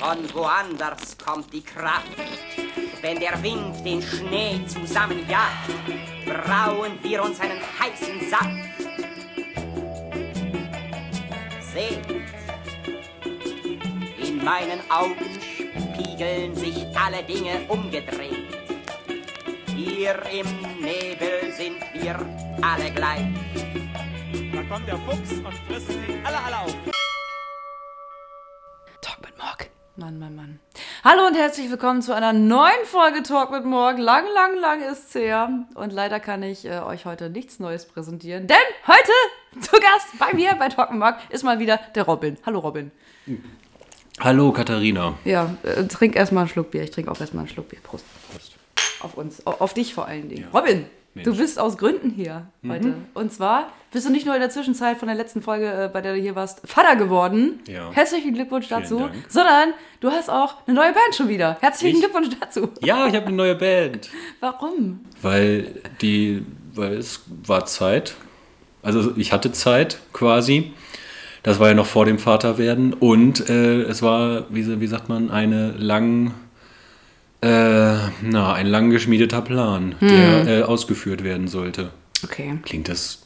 [0.00, 2.08] Von woanders kommt die Kraft.
[3.02, 5.68] Wenn der Wind den Schnee zusammenjagt,
[6.24, 8.48] brauen wir uns einen heißen Saft.
[11.60, 12.00] Seht,
[14.26, 15.38] in meinen Augen
[15.94, 18.56] spiegeln sich alle Dinge umgedreht.
[19.76, 20.46] Hier im
[20.80, 22.18] Nebel sind wir
[22.62, 23.26] alle gleich.
[24.54, 27.09] Da kommt der Fuchs und frisst sie alle, alle auf.
[30.10, 30.58] Mann, Mann, Mann.
[31.04, 33.96] Hallo und herzlich willkommen zu einer neuen Folge Talk mit Morg.
[33.96, 35.48] Lang, lang, lang ist's her.
[35.76, 38.56] Und leider kann ich äh, euch heute nichts Neues präsentieren, denn
[38.88, 42.36] heute zu Gast bei mir bei Talk mit Morg ist mal wieder der Robin.
[42.44, 42.90] Hallo Robin.
[44.18, 45.14] Hallo Katharina.
[45.24, 46.82] Ja, äh, trink erstmal einen Schluck Bier.
[46.82, 47.78] Ich trinke auch erstmal einen Schluck Bier.
[47.80, 48.04] Prost.
[49.02, 50.48] Auf uns, au- auf dich vor allen Dingen.
[50.52, 50.58] Ja.
[50.58, 51.26] Robin, Mensch.
[51.26, 51.30] Mhm.
[51.32, 52.94] du bist aus Gründen hier heute.
[53.14, 56.00] Und zwar bist du nicht nur in der Zwischenzeit von der letzten Folge, äh, bei
[56.00, 57.60] der du hier warst, Vater geworden.
[57.66, 57.90] Ja.
[57.92, 59.08] Herzlichen Glückwunsch dazu.
[59.28, 61.56] Sondern du hast auch eine neue Band schon wieder.
[61.60, 62.02] Herzlichen Ich?
[62.02, 62.68] Glückwunsch dazu.
[62.80, 64.08] Ja, ich habe eine neue Band.
[64.38, 65.00] Warum?
[65.20, 66.44] Weil die,
[66.74, 68.14] weil es war Zeit.
[68.82, 70.72] Also ich hatte Zeit quasi.
[71.42, 72.92] Das war ja noch vor dem Vaterwerden.
[72.92, 76.34] Und äh, es war, wie, wie sagt man, eine lang,
[77.42, 81.90] äh, na, ein lang geschmiedeter Plan, der äh, ausgeführt werden sollte.
[82.22, 82.58] Okay.
[82.62, 83.22] Klingt das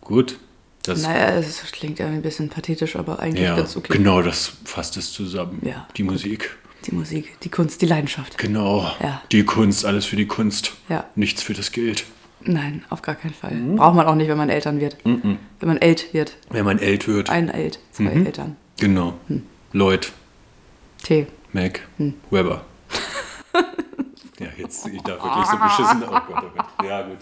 [0.00, 0.38] gut?
[0.82, 3.92] Das, Naja, es klingt ein bisschen pathetisch, aber eigentlich ja, ganz okay.
[3.92, 5.60] genau, das fasst es zusammen.
[5.62, 6.56] Ja, Die Musik.
[6.86, 8.38] Die Musik, die Kunst, die Leidenschaft.
[8.38, 8.90] Genau.
[9.02, 9.20] Ja.
[9.30, 10.72] Die Kunst, alles für die Kunst.
[10.88, 11.04] Ja.
[11.14, 12.04] Nichts für das Geld.
[12.42, 13.52] Nein, auf gar keinen Fall.
[13.52, 13.76] Mhm.
[13.76, 14.96] Braucht man auch nicht, wenn man Eltern wird.
[15.04, 16.38] Wenn man elt wird.
[16.48, 17.28] Wenn man älter wird.
[17.28, 18.24] Ein Elt, zwei Mhm.
[18.24, 18.56] Eltern.
[18.78, 19.12] Genau.
[19.74, 20.10] Lloyd,
[21.02, 21.26] Tee.
[21.52, 22.14] Mac, Hm.
[22.30, 22.64] Weber.
[24.70, 26.04] Jetzt, ich darf wirklich so beschissen.
[26.04, 26.88] Oh Gott, oh Gott.
[26.88, 27.18] Ja, gut.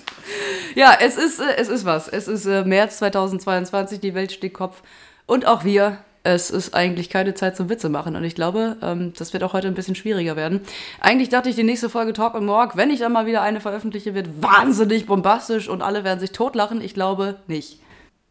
[0.75, 2.09] Ja, es ist, äh, es ist was.
[2.09, 4.83] Es ist äh, März 2022, die Welt steht Kopf.
[5.27, 5.99] Und auch wir.
[6.25, 8.15] Es ist eigentlich keine Zeit zum Witze machen.
[8.15, 10.61] Und ich glaube, ähm, das wird auch heute ein bisschen schwieriger werden.
[11.01, 13.61] Eigentlich dachte ich, die nächste Folge Talk und Morg, wenn ich dann mal wieder eine
[13.61, 16.83] veröffentliche, wird wahnsinnig bombastisch und alle werden sich totlachen.
[16.83, 17.81] Ich glaube nicht.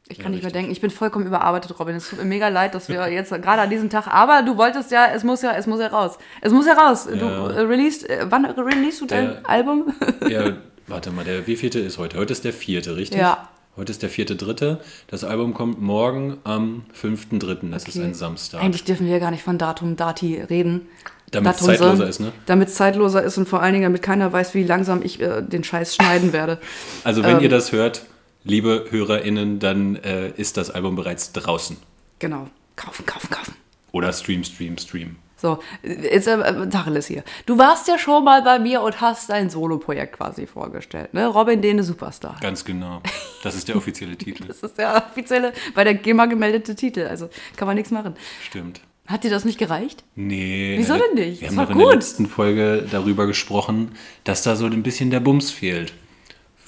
[0.09, 1.95] Ich kann nicht mehr denken, ich bin vollkommen überarbeitet, Robin.
[1.95, 4.07] Es tut mir mega leid, dass wir jetzt gerade an diesem Tag.
[4.07, 6.18] Aber du wolltest ja, es muss ja, es muss ja raus.
[6.41, 7.06] Es muss ja raus.
[7.07, 7.50] Du Ja.
[7.51, 9.94] äh, released, äh, wann releasest du dein Der- Album?
[10.29, 10.53] Ja,
[10.88, 12.18] warte mal, der wievielte ist heute?
[12.18, 13.19] Heute ist der vierte, richtig?
[13.19, 13.50] Ja.
[13.75, 14.79] Heute ist der vierte, dritte.
[15.07, 17.69] Das Album kommt morgen am 5.3.
[17.72, 18.06] Das ist Okay.
[18.06, 18.63] ein Samstag.
[18.63, 20.88] Eigentlich dürfen wir ja gar nicht von Datum Dati reden.
[21.29, 22.31] Damit es zeitloser ist, ne?
[22.45, 25.41] Damit es zeitloser ist und vor allen Dingen, damit keiner weiß, wie langsam ich äh,
[25.41, 26.57] den Scheiß schneiden werde.
[27.03, 27.44] Also, wenn Ähm.
[27.44, 28.03] ihr das hört,
[28.47, 31.77] liebe HörerInnen, dann äh, ist das Album bereits draußen.
[32.19, 32.47] Genau.
[32.75, 33.55] Kaufen, kaufen, kaufen.
[33.91, 35.15] Oder Stream, Stream, Stream.
[35.39, 37.23] So, jetzt äh, äh, Tacheles hier.
[37.45, 41.27] Du warst ja schon mal bei mir und hast dein Solo-Projekt quasi vorgestellt, ne?
[41.27, 42.37] Robin Dene Superstar.
[42.41, 43.01] Ganz genau.
[43.43, 44.45] Das ist der offizielle Titel.
[44.47, 47.01] Das ist der offizielle, bei der GEMA gemeldete Titel.
[47.07, 48.15] Also kann man nichts machen.
[48.43, 48.81] Stimmt.
[49.05, 50.03] Hat dir das nicht gereicht?
[50.15, 50.75] Nee.
[50.79, 51.41] Wieso der- denn nicht?
[51.41, 53.91] Wir Das haben war doch in der letzten Folge darüber gesprochen,
[54.23, 55.93] dass da so ein bisschen der Bums fehlt.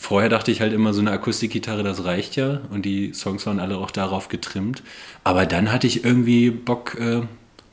[0.02, 2.62] Vorher dachte ich halt immer, so eine Akustikgitarre, das reicht ja.
[2.72, 4.82] Und die Songs waren alle auch darauf getrimmt.
[5.26, 7.24] Aber dann hatte ich irgendwie Bock, äh,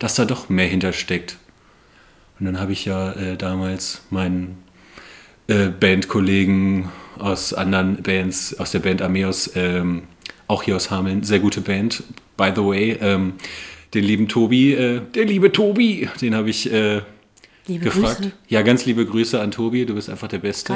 [0.00, 1.36] dass da doch mehr hintersteckt.
[2.40, 4.58] Und dann habe ich ja äh, damals meinen
[5.46, 10.02] äh, Bandkollegen aus anderen Bands, aus der Band Ameos, ähm,
[10.48, 12.02] auch hier aus Hameln, sehr gute Band,
[12.36, 13.34] by the way, ähm,
[13.94, 17.02] den lieben Tobi, äh, der liebe Tobi, den habe ich äh,
[17.68, 18.18] Liebe gefragt.
[18.18, 18.32] Grüße.
[18.48, 20.72] Ja, ganz liebe Grüße an Tobi, du bist einfach der Beste.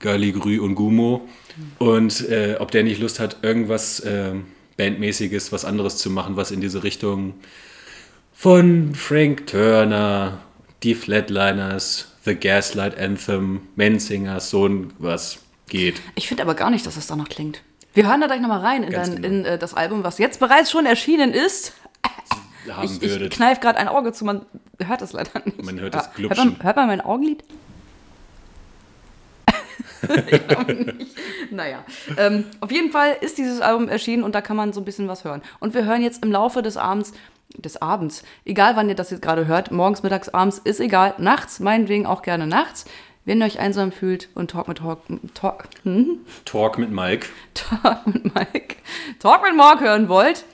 [0.00, 0.40] Galligrü.
[0.40, 1.28] Galligrü und Gumo.
[1.78, 4.46] Und äh, ob der nicht Lust hat, irgendwas ähm,
[4.76, 7.34] Bandmäßiges, was anderes zu machen, was in diese Richtung
[8.32, 10.38] von Frank Turner,
[10.82, 14.68] die Flatliners, The Gaslight Anthem, Menzingers, so
[14.98, 15.38] was
[15.68, 16.00] geht.
[16.14, 17.62] Ich finde aber gar nicht, dass es danach klingt.
[17.92, 19.26] Wir hören da gleich nochmal rein in, dein, genau.
[19.28, 21.74] in äh, das Album, was jetzt bereits schon erschienen ist.
[22.70, 23.32] Haben Ich, ich würdet.
[23.32, 24.46] kneife gerade ein Auge zu, man
[24.82, 25.62] hört es leider nicht.
[25.64, 26.48] Man hört Ja, das hört Glubschen.
[26.56, 27.42] man, hört man mein Augenlid?
[30.30, 31.16] ich glaube nicht.
[31.50, 31.84] Naja,
[32.16, 35.08] ähm, auf jeden Fall ist dieses Album erschienen und da kann man so ein bisschen
[35.08, 35.42] was hören.
[35.58, 37.12] Und wir hören jetzt im Laufe des Abends,
[37.56, 41.60] des Abends, egal wann ihr das jetzt gerade hört, morgens, mittags, abends, ist egal, nachts,
[41.60, 42.84] meinetwegen auch gerne nachts,
[43.24, 45.00] wenn ihr euch einsam fühlt und Talk mit Talk,
[45.34, 46.20] Talk, hm?
[46.44, 47.26] Talk mit Mike.
[47.54, 48.76] Talk mit Mike,
[49.18, 50.44] Talk mit Mark hören wollt,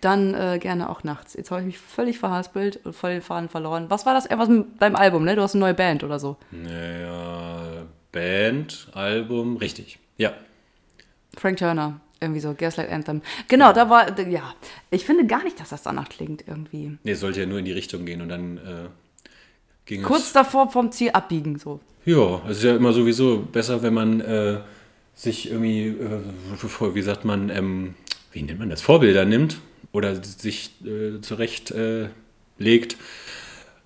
[0.00, 1.34] dann äh, gerne auch nachts.
[1.34, 3.86] Jetzt habe ich mich völlig verhaspelt und voll den Faden verloren.
[3.88, 4.26] Was war das?
[4.26, 5.34] Irgendwas mit deinem Album, ne?
[5.34, 6.36] Du hast eine neue Band oder so.
[6.50, 7.57] Naja,
[8.18, 10.00] Band, Album, richtig.
[10.16, 10.32] Ja.
[11.36, 13.22] Frank Turner, irgendwie so, Gaslight Anthem.
[13.46, 14.56] Genau, da war, ja.
[14.90, 16.98] Ich finde gar nicht, dass das danach klingt irgendwie.
[17.04, 18.88] Nee, es sollte ja nur in die Richtung gehen und dann äh,
[19.86, 20.32] ging Kurz es.
[20.32, 21.78] davor vom Ziel abbiegen, so.
[22.04, 24.58] Ja, es ist ja immer sowieso besser, wenn man äh,
[25.14, 27.94] sich irgendwie, äh, wie sagt man, ähm,
[28.32, 29.60] wie nennt man das, Vorbilder nimmt
[29.92, 32.08] oder sich äh, zurecht äh,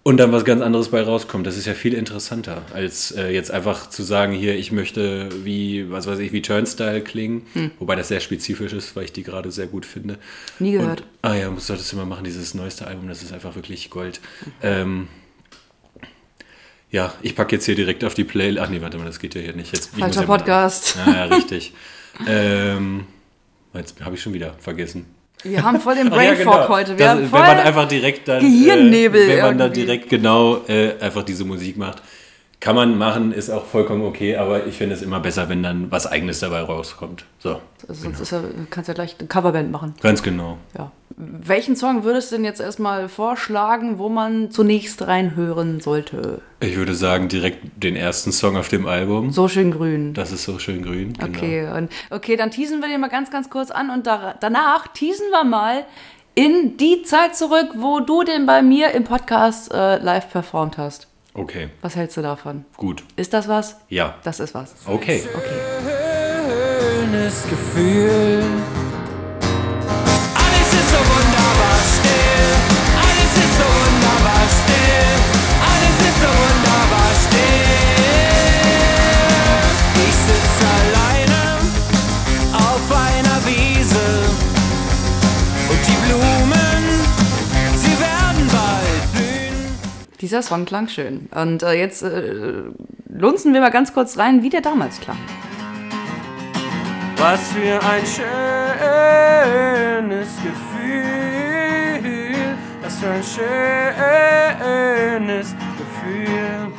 [0.05, 1.47] und dann was ganz anderes bei rauskommt.
[1.47, 5.91] Das ist ja viel interessanter, als äh, jetzt einfach zu sagen, hier, ich möchte wie,
[5.91, 7.47] was weiß ich, wie Turnstyle klingen.
[7.53, 7.71] Hm.
[7.79, 10.19] Wobei das sehr spezifisch ist, weil ich die gerade sehr gut finde.
[10.59, 11.03] Nie gehört.
[11.03, 13.91] Und, ah ja, muss solltest du mal machen, dieses neueste Album, das ist einfach wirklich
[13.91, 14.21] Gold.
[14.45, 14.53] Mhm.
[14.63, 15.09] Ähm,
[16.91, 18.59] ja, ich packe jetzt hier direkt auf die Play.
[18.59, 19.75] Ach nee, warte mal, das geht ja hier nicht.
[19.75, 20.97] Jetzt, Falscher ja mal- Podcast.
[21.07, 21.73] Ja, ja, richtig.
[22.29, 23.07] ähm,
[23.73, 25.07] jetzt habe ich schon wieder vergessen.
[25.45, 26.53] Wir haben voll den Brain ja, genau.
[26.53, 26.99] Fog heute.
[26.99, 29.81] Wir das, haben wenn voll man einfach direkt dann, Gehirnnebel äh, wenn man dann irgendwie.
[29.85, 32.03] direkt genau äh, einfach diese Musik macht,
[32.63, 35.91] kann man machen, ist auch vollkommen okay, aber ich finde es immer besser, wenn dann
[35.91, 37.25] was Eigenes dabei rauskommt.
[37.41, 39.95] So, Also sonst ist ja, kannst ja gleich eine Coverband machen.
[40.01, 40.59] ganz genau.
[40.79, 40.93] Ja.
[41.17, 46.41] Welchen Song würdest du denn jetzt erstmal vorschlagen, wo man zunächst reinhören sollte?
[46.61, 49.33] Ich würde sagen, direkt den ersten Song auf dem Album.
[49.33, 50.15] So schön grün.
[50.15, 51.15] Das ist so schön grün.
[51.15, 51.37] Genau.
[51.37, 54.87] Okay, und, okay, dann teasen wir den mal ganz, ganz kurz an und da, danach
[54.87, 55.85] teasen wir mal
[56.37, 61.09] in die Zeit zurück, wo du den bei mir im Podcast äh, live performt hast.
[61.35, 62.65] Okay, Was hältst du davon?
[62.77, 63.03] gut.
[63.17, 63.77] Ist das was?
[63.89, 64.17] Ja.
[64.23, 64.75] Das ist was.
[64.87, 65.23] Okay.
[67.11, 68.43] schönes Gefühl.
[70.35, 72.53] Alles ist so wunderbar still.
[73.01, 75.15] Alles ist so wunderbar still.
[75.71, 77.73] Alles ist so wunderbar still.
[80.05, 81.43] Ich sitz alleine
[82.53, 84.07] auf einer Wiese.
[85.71, 86.42] Und die Blumen,
[90.23, 91.29] Dieser Song klang schön.
[91.35, 92.63] Und äh, jetzt äh,
[93.09, 95.19] lunzen wir mal ganz kurz rein, wie der damals klang.
[97.17, 98.07] Was für ein
[100.07, 102.05] schönes Gefühl.
[102.83, 103.25] Was für ein
[105.19, 106.73] schönes Gefühl.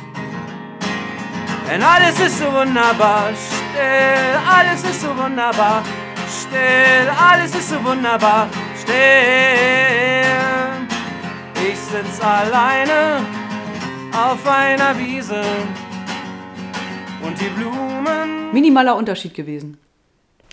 [1.70, 4.38] Denn alles ist so wunderbar still.
[4.58, 5.82] Alles ist so wunderbar
[6.30, 7.10] still.
[7.30, 8.48] Alles ist so wunderbar
[8.80, 10.13] still.
[11.66, 13.24] Ich sitz alleine
[14.12, 15.40] auf einer Wiese.
[17.22, 19.78] Und die Blumen Minimaler Unterschied gewesen.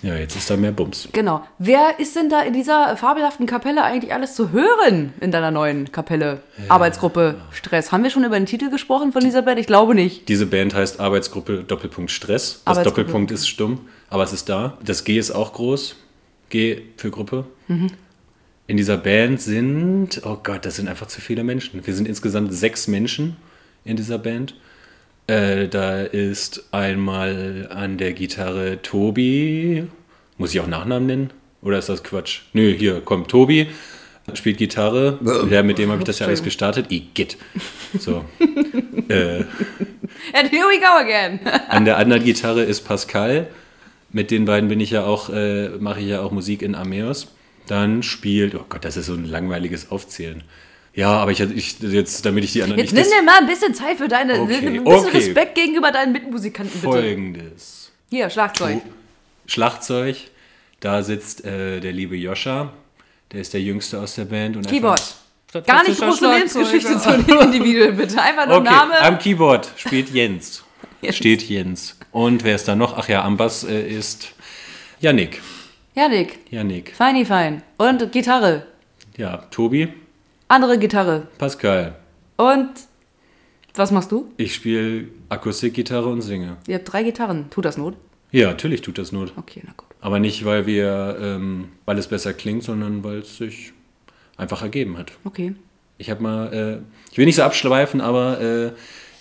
[0.04, 1.10] Ja, jetzt ist da mehr Bums.
[1.12, 1.46] Genau.
[1.60, 5.92] Wer ist denn da in dieser fabelhaften Kapelle eigentlich alles zu hören in deiner neuen
[5.92, 6.44] Kapelle?
[6.70, 7.92] Arbeitsgruppe Stress.
[7.92, 9.60] Haben wir schon über den Titel gesprochen von dieser Band?
[9.60, 10.30] Ich glaube nicht.
[10.30, 12.62] Diese Band heißt Arbeitsgruppe Doppelpunkt Stress.
[12.66, 12.84] Das.
[12.84, 14.78] Doppelpunkt ist stumm, aber es ist da.
[14.82, 15.98] Das G ist auch groß.
[16.50, 17.46] G für Gruppe.
[18.72, 21.86] In dieser Band sind, oh Gott, das sind einfach zu viele Menschen.
[21.86, 23.36] Wir sind insgesamt sechs Menschen
[23.84, 24.56] in dieser Band.
[25.28, 29.84] Äh, da ist einmal an der Gitarre Tobi.
[30.38, 31.30] Muss ich auch Nachnamen nennen?
[31.62, 32.44] Oder ist das Quatsch?
[32.54, 33.68] Nö, hier kommt Tobi,
[34.36, 35.20] spielt Gitarre.
[35.52, 36.94] Ja, mit dem habe ich das ja alles gestartet.
[36.94, 37.36] Igitt.
[38.00, 38.24] So.
[39.10, 39.44] äh,
[40.32, 41.42] And here we go again.
[41.68, 43.48] an der anderen Gitarre ist Pascal.
[44.14, 47.28] Mit den beiden bin ich ja auch, äh, mache ich ja auch Musik in Ameos.
[47.68, 50.44] Dann spielt, oh Gott, das ist so ein langweiliges Aufzählen.
[50.94, 53.48] Ja, aber ich, ich jetzt, damit ich die anderen Jetzt nicht nimm dir mal ein
[53.48, 55.18] bisschen Zeit für deine, Okay, ein bisschen okay.
[55.18, 56.92] Respekt gegenüber deinen Mitmusikanten, bitte.
[56.92, 57.92] folgendes.
[58.10, 58.82] Hier, Schlagzeug.
[59.46, 60.18] Schlagzeug,
[60.82, 62.74] da sitzt äh, der liebe Joscha,
[63.32, 64.58] der ist der Jüngste aus der Band.
[64.58, 65.00] Und Keyboard.
[65.54, 68.22] Einfach, Gar nicht große Lebensgeschichte zu den Individuen, bitte.
[68.22, 69.00] Einfach nur Okay, Name.
[69.00, 70.64] am Keyboard spielt Jens.
[71.02, 71.18] Jens.
[71.18, 71.98] Steht Jens.
[72.12, 72.98] Und wer ist da noch?
[72.98, 74.34] Ach ja, am Bass äh, ist
[75.00, 75.42] Yannick.
[75.94, 76.40] Janik.
[76.50, 76.96] Yannick.
[76.96, 77.64] Feini fein.
[77.78, 78.66] Und Gitarre.
[79.18, 79.90] Ja, Tobi,
[80.48, 81.28] Andere Gitarre.
[81.38, 81.96] Pascal.
[82.38, 82.70] Und
[83.74, 84.32] was machst du?
[84.38, 86.58] Ich spiele Akustikgitarre und singe.
[86.68, 87.50] Ihr habt drei Gitarren.
[87.50, 87.96] Tut das Not?
[88.32, 89.34] Ja, natürlich tut das Not.
[89.38, 89.88] Okay, na gut.
[90.00, 93.74] Aber nicht, weil wir, ähm, weil es besser klingt, sondern weil es sich
[94.38, 95.12] einfach ergeben hat.
[95.26, 95.56] Okay.
[95.98, 98.72] Ich habe mal, äh, ich will nicht so abschweifen, aber äh,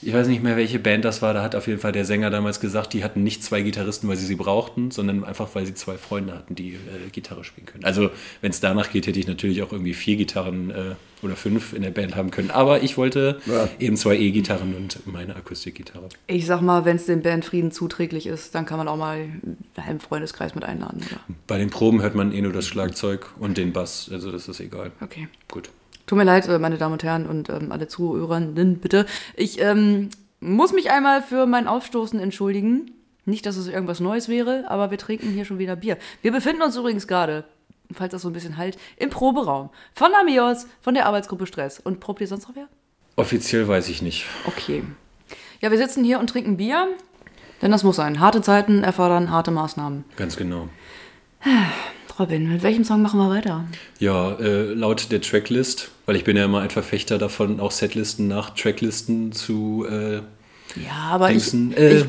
[0.02, 1.34] ich weiß nicht mehr, welche Band das war.
[1.34, 4.16] Da hat auf jeden Fall der Sänger damals gesagt, die hatten nicht zwei Gitarristen, weil
[4.16, 7.84] sie sie brauchten, sondern einfach, weil sie zwei Freunde hatten, die äh, Gitarre spielen können.
[7.84, 11.72] Also, wenn es danach geht, hätte ich natürlich auch irgendwie vier Gitarren äh, oder fünf
[11.72, 12.50] in der Band haben können.
[12.50, 13.40] Aber ich wollte
[13.78, 16.08] eben zwei E-Gitarren und meine Akustikgitarre.
[16.26, 19.58] Ich sag mal, wenn es dem Bandfrieden zuträglich ist, dann kann man auch mal einen
[19.76, 21.02] halben Freundeskreis mit einladen.
[21.10, 21.20] Oder?
[21.46, 24.60] Bei den Proben hört man eh nur das Schlagzeug und den Bass, also das ist
[24.60, 24.92] egal.
[25.00, 25.28] Okay.
[25.48, 25.70] Gut.
[26.10, 29.06] Tut mir leid, äh, meine Damen und Herren und ähm, alle Zuhörerinnen, bitte.
[29.36, 32.90] Ich ähm, muss mich einmal für mein Aufstoßen entschuldigen.
[33.26, 35.98] Nicht, dass es irgendwas Neues wäre, aber wir trinken hier schon wieder Bier.
[36.20, 37.44] Wir befinden uns übrigens gerade,
[37.92, 41.78] falls das so ein bisschen halt, im Proberaum von Amios, von der Arbeitsgruppe Stress.
[41.78, 42.66] Und probt ihr sonst noch wer?
[43.14, 44.26] Offiziell weiß ich nicht.
[44.46, 44.82] Okay.
[45.60, 46.88] Ja, wir sitzen hier und trinken Bier,
[47.62, 48.18] denn das muss sein.
[48.18, 50.04] Harte Zeiten erfordern harte Maßnahmen.
[50.16, 50.70] Ganz genau.
[52.18, 53.64] Robin, mit welchem Song machen wir weiter?
[53.98, 58.28] Ja, äh, laut der Tracklist, weil ich bin ja immer ein Verfechter davon, auch Setlisten
[58.28, 60.16] nach Tracklisten zu äh,
[60.80, 61.52] Ja, aber ich.
[61.54, 62.06] Äh, ich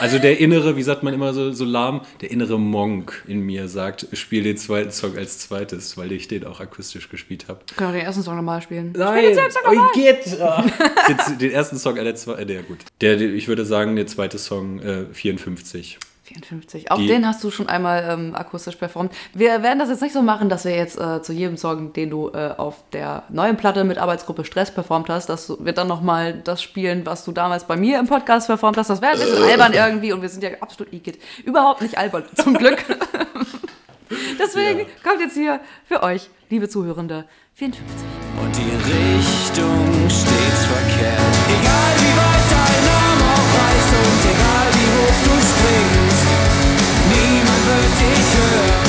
[0.00, 3.68] Also der innere, wie sagt man immer so, so lahm, der innere Monk in mir
[3.68, 7.60] sagt, spiel den zweiten Song als zweites, weil ich den auch akustisch gespielt habe.
[7.76, 8.92] Können wir den ersten Song nochmal spielen?
[8.96, 10.40] Nein, oh, geht.
[10.40, 10.64] Ah.
[11.08, 12.78] den, den ersten Song, äh, der zweite, äh, der gut.
[13.00, 15.98] Der, der, ich würde sagen, der zweite Song äh, 54.
[16.24, 16.90] 54.
[16.90, 19.12] Auch Die- den hast du schon einmal ähm, akustisch performt.
[19.34, 22.10] Wir werden das jetzt nicht so machen, dass wir jetzt äh, zu jedem Song, den
[22.10, 25.86] du äh, auf der neuen Platte mit Arbeitsgruppe Stress performt hast, dass du- wir dann
[25.88, 28.88] nochmal das spielen, was du damals bei mir im Podcast performt hast.
[28.90, 31.18] Das wäre ein bisschen albern irgendwie und wir sind ja absolut igitt.
[31.44, 32.82] Überhaupt nicht albern, zum Glück.
[34.38, 34.84] Deswegen Ja.
[35.02, 37.84] kommt jetzt hier für euch, liebe Zuhörende, 54.
[38.42, 41.34] und die Richtung stets verkehrt.
[41.48, 45.63] Egal wie weit dein Arm auch reicht und egal wie hoch du wird
[48.04, 48.84] dich hören,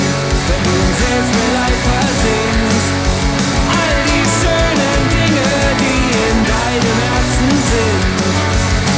[0.48, 2.90] wenn du in Selbstmitleid versinkst.
[3.80, 5.50] All die schönen Dinge,
[5.84, 8.04] die in deinem Herzen sind,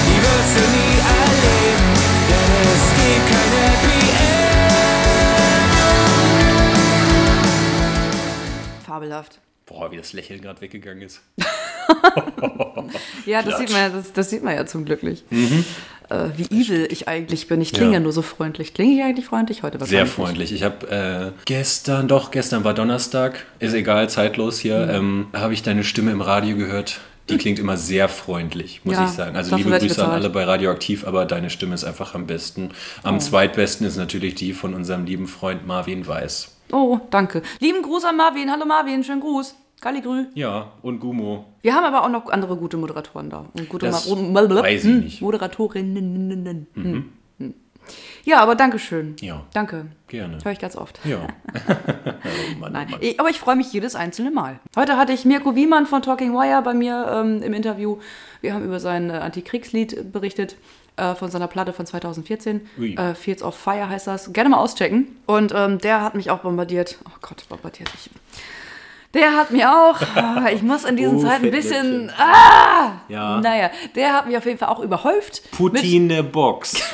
[0.08, 1.90] die wirst du nie erleben,
[2.32, 4.46] denn es gibt kein Happy End.
[8.86, 9.34] Fabelhaft.
[9.66, 11.22] Boah, wie das Lächeln gerade weggegangen ist.
[13.26, 15.26] Ja, das sieht, man ja, das, das sieht man ja zum Glück nicht.
[15.32, 17.60] Äh, wie evil ich eigentlich bin.
[17.60, 17.94] Ich klinge ja.
[17.96, 18.00] Ja.
[18.00, 18.74] nur so freundlich.
[18.74, 19.84] Klinge ich eigentlich freundlich heute?
[19.86, 20.54] Sehr freundlich.
[20.54, 20.90] Ich habe
[21.36, 24.90] äh, gestern, doch, gestern war Donnerstag, ist egal, zeitlos hier, Mhm.
[24.94, 27.02] ähm, habe ich deine Stimme im Radio gehört.
[27.30, 29.36] Die klingt immer sehr freundlich, muss Ja, ich sagen.
[29.36, 32.70] Also liebe Grüße an alle bei Radioaktiv, aber deine Stimme ist einfach am besten.
[33.04, 33.20] Am Oh.
[33.20, 36.56] zweitbesten ist natürlich die von unserem lieben Freund Marvin Weiß.
[36.72, 37.42] Oh, danke.
[37.60, 38.50] Lieben Gruß an Marvin.
[38.50, 39.56] Hallo Marvin, schönen Gruß.
[39.82, 40.26] Galligrü.
[40.34, 41.46] Ja, und Gumo.
[41.62, 43.46] Wir haben aber auch noch andere gute Moderatoren da.
[43.54, 45.22] Und gute Das weiß ich Hm, nicht.
[45.22, 46.68] Moderatorinnen.
[46.74, 47.10] Hm.
[47.40, 47.54] Hm.
[48.26, 49.16] Ja, aber danke schön.
[49.22, 49.46] Ja.
[49.54, 49.86] Danke.
[50.08, 50.40] Gerne.
[50.44, 51.00] Höre ich ganz oft.
[51.06, 51.20] Ja.
[51.70, 53.00] oh Mann, Nein, oh Mann.
[53.02, 54.60] ich, aber ich freue mich jedes einzelne Mal.
[54.76, 57.98] Heute hatte ich Mirko Wiemann von Talking Wire bei mir ähm, im Interview.
[58.42, 60.58] Wir haben über sein äh, Antikriegslied berichtet,
[60.98, 62.68] äh, von seiner Platte von 2014.
[62.78, 62.96] Ui.
[62.96, 64.34] Äh, Fields of Fire heißt das.
[64.34, 65.16] Gerne mal auschecken.
[65.26, 66.98] Und ähm, der hat mich auch bombardiert.
[67.06, 67.90] Oh Gott, bombardiert.
[67.94, 68.10] Ich,
[69.18, 73.42] der hat mir auch, ah, ich muss in diesen Oh, Zeiten ein bisschen, ah, Ja.
[73.42, 75.42] naja, der hat mich auf jeden Fall auch überhäuft.
[75.52, 76.82] Putin eine Box.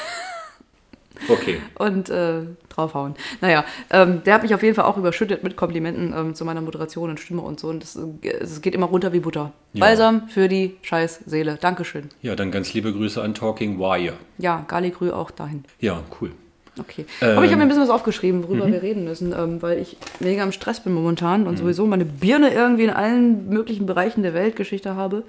[1.29, 1.61] Okay.
[1.79, 3.15] und äh, draufhauen.
[3.39, 6.59] Naja, ähm, der hat mich auf jeden Fall auch überschüttet mit Komplimenten ähm, zu meiner
[6.59, 7.69] Moderation und Stimme und so.
[7.69, 7.85] Und
[8.23, 9.53] äh, es geht immer runter wie Butter.
[9.71, 9.79] Ja.
[9.85, 11.57] Balsam für die scheiß Seele.
[11.61, 12.09] Dankeschön.
[12.21, 14.15] Ja, dann ganz liebe Grüße an Talking Wire.
[14.37, 15.63] Ja, Galigrü auch dahin.
[15.79, 16.31] Ja, cool.
[16.79, 17.05] Okay.
[17.21, 19.79] Ähm, Aber ich habe mir ein bisschen was aufgeschrieben, worüber wir reden müssen, ähm, weil
[19.79, 24.23] ich mega im Stress bin momentan und sowieso meine Birne irgendwie in allen möglichen Bereichen
[24.23, 25.23] der Weltgeschichte habe.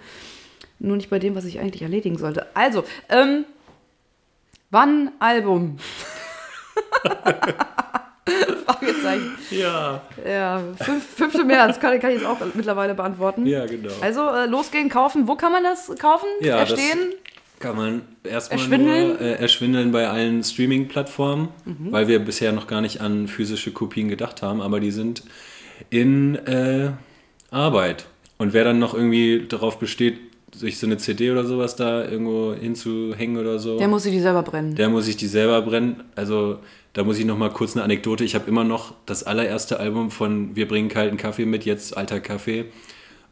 [0.79, 2.47] Nur nicht bei dem, was ich eigentlich erledigen sollte.
[2.55, 3.45] Also, ähm,
[4.71, 5.77] wann Album?
[8.67, 9.37] Fragezeichen.
[9.51, 10.01] Ja.
[10.27, 11.05] Ja, 5.
[11.17, 11.45] 5.
[11.45, 13.47] März kann, kann ich jetzt auch mittlerweile beantworten.
[13.47, 13.93] Ja, genau.
[14.01, 15.29] Also äh, losgehen, kaufen.
[15.29, 16.27] Wo kann man das kaufen?
[16.41, 17.13] Ja, das- Erstehen?
[17.65, 19.09] Kann man erstmal Erschwindeln?
[19.09, 21.93] nur äh, erschwindeln bei allen Streaming-Plattformen, Mhm.
[21.93, 25.23] weil wir bisher noch gar nicht an physische Kopien gedacht haben, aber die sind
[25.91, 26.91] in äh,
[27.51, 28.07] Arbeit.
[28.39, 30.19] Und wer dann noch irgendwie darauf besteht,
[30.55, 34.21] sich so eine CD oder sowas da irgendwo hinzuhängen oder so, Der muss sich die
[34.21, 34.75] selber brennen.
[34.77, 36.03] der muss sich die selber brennen.
[36.15, 36.59] Also
[36.93, 38.23] da muss ich noch mal kurz eine Anekdote.
[38.25, 42.21] Ich habe immer noch das allererste Album von Wir bringen kalten Kaffee mit, jetzt alter
[42.21, 42.67] Kaffee,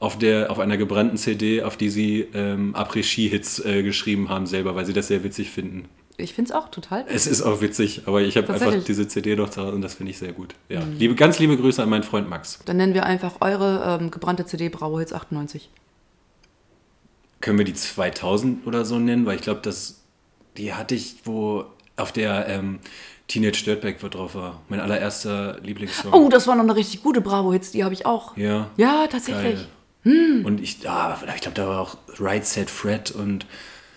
[0.03, 4.75] auf, der, auf einer gebrannten CD, auf die sie ähm, Après-Ski-Hits äh, geschrieben haben selber,
[4.75, 5.89] weil sie das sehr witzig finden.
[6.17, 7.05] Ich finde es auch total.
[7.09, 9.95] Es ist auch witzig, aber ich habe einfach diese CD noch zu Hause und das
[9.95, 10.55] finde ich sehr gut.
[10.69, 10.83] Ja.
[10.99, 12.59] Liebe, ganz liebe Grüße an meinen Freund Max.
[12.65, 15.71] Dann nennen wir einfach eure ähm, gebrannte CD Bravo-Hits 98.
[17.41, 19.25] Können wir die 2000 oder so nennen?
[19.25, 20.03] Weil ich glaube, das
[20.57, 21.65] die hatte ich, wo
[21.97, 22.81] auf der ähm,
[23.29, 24.61] Teenage Dirtbag wird drauf war.
[24.69, 26.13] Mein allererster Lieblingssong.
[26.13, 28.37] Oh, das war noch eine richtig gute Bravo-Hits, die habe ich auch.
[28.37, 28.71] Ja.
[28.77, 29.55] Ja, tatsächlich.
[29.55, 29.69] Geil.
[30.05, 33.47] Und ich, ah, ich glaube, da war auch Right Set Fred und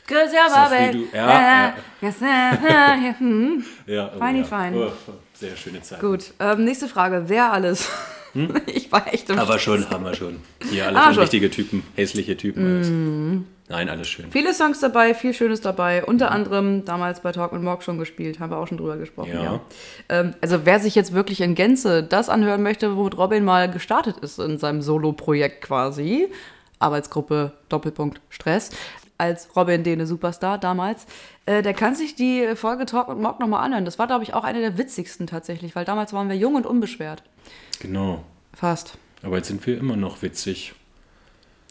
[0.08, 1.04] Grüß ja, Safri, Babel.
[1.14, 3.16] ja, ja.
[3.18, 3.66] Hm.
[3.88, 4.46] ja, oh, Feini ja.
[4.46, 4.76] fein.
[4.76, 4.92] Oh,
[5.34, 6.00] sehr schöne Zeit.
[6.00, 7.24] Gut, ähm, nächste Frage.
[7.28, 7.90] Wer alles?
[8.68, 9.42] Ich war echt im Hm?
[9.42, 9.84] Aber Stress.
[9.84, 10.42] schon, haben wir schon.
[10.70, 12.66] Hier alle Ah, schon richtige Typen, hässliche Typen.
[12.66, 12.88] alles.
[13.68, 14.30] Nein, alles schön.
[14.30, 16.06] Viele Songs dabei, viel Schönes dabei.
[16.06, 19.34] Unter anderem damals bei Talk mit Morg schon gespielt, haben wir auch schon drüber gesprochen.
[19.34, 19.44] Ja.
[19.44, 19.62] Ja.
[20.10, 24.18] Ähm, also wer sich jetzt wirklich in Gänze das anhören möchte, womit Robin mal gestartet
[24.18, 26.28] ist in seinem Solo-Projekt quasi,
[26.78, 28.70] Arbeitsgruppe Doppelpunkt Stress,
[29.18, 31.08] als Robin Dene Superstar damals,
[31.48, 33.86] äh, der kann sich die Folge Talk mit Morg nochmal anhören.
[33.86, 36.68] Das war, glaube ich, auch eine der witzigsten tatsächlich, weil damals waren wir jung und
[36.68, 37.24] unbeschwert.
[37.80, 38.24] Genau.
[38.54, 38.98] Fast.
[39.24, 40.76] Aber jetzt sind wir immer noch witzig.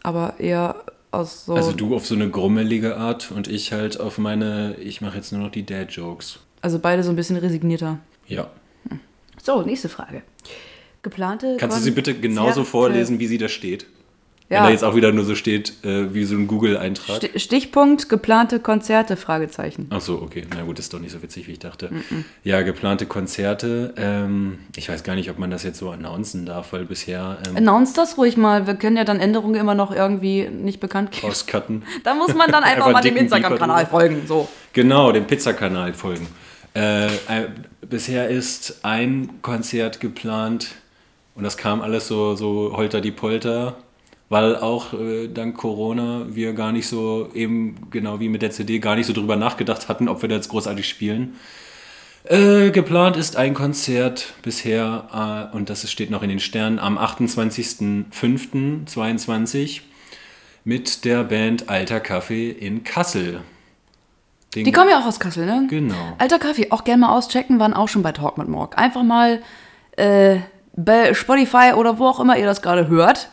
[0.03, 1.55] Aber eher aus so.
[1.55, 5.33] Also du auf so eine grummelige Art und ich halt auf meine, ich mache jetzt
[5.33, 6.41] nur noch die Dad-Jokes.
[6.61, 7.99] also beide so ein bisschen resignierter.
[8.27, 8.51] Ja.
[9.43, 10.23] So, nächste Frage.
[11.03, 11.57] Geplante.
[11.59, 13.87] Kannst du sie bitte genauso vorlesen, wie sie da steht?
[14.55, 14.61] Ja.
[14.61, 17.17] Wenn da jetzt auch wieder nur so steht, äh, wie so ein Google-Eintrag.
[17.23, 19.89] Sti- Stichpunkt geplante Konzerte, Fragezeichen.
[19.91, 20.47] Ach so, okay.
[20.55, 21.91] Na gut, ist doch nicht so witzig, wie ich dachte.
[22.45, 23.93] Ja, geplante Konzerte.
[23.97, 27.57] Ähm, ich weiß gar nicht, ob man das jetzt so announcen darf, weil bisher ähm,
[27.57, 28.67] Announce das ruhig mal.
[28.67, 31.27] Wir können ja dann Änderungen immer noch irgendwie nicht bekannt geben.
[31.29, 31.83] auscutten.
[32.05, 34.23] Da muss man dann einfach, Einfach mal dem Instagram-Kanal folgen.
[34.27, 34.49] So.
[34.73, 36.27] Genau, dem Pizzakanal folgen.
[36.75, 37.11] Äh, äh,
[37.89, 40.69] bisher ist ein Konzert geplant
[41.37, 43.77] und das kam alles so, so holter die Polter,
[44.29, 48.79] weil auch äh, dank Corona wir gar nicht so eben genau wie mit der CD
[48.79, 51.35] gar nicht so drüber nachgedacht hatten, ob wir da jetzt großartig spielen.
[52.25, 56.97] Äh, geplant ist ein Konzert bisher äh, und das steht noch in den Sternen am
[56.97, 59.83] 28.05.22
[60.65, 63.43] mit der Band Alter Kaffee in Kassel.
[64.55, 65.67] Den Die kommen ja auch aus Kassel, ne?
[65.69, 66.15] Genau.
[66.17, 68.79] Alter Kaffee, auch gerne mal auschecken, waren auch schon bei Talk mit Morg.
[68.79, 69.43] Einfach mal
[69.97, 70.39] äh,
[70.75, 73.29] bei Spotify oder wo auch immer ihr das gerade hört,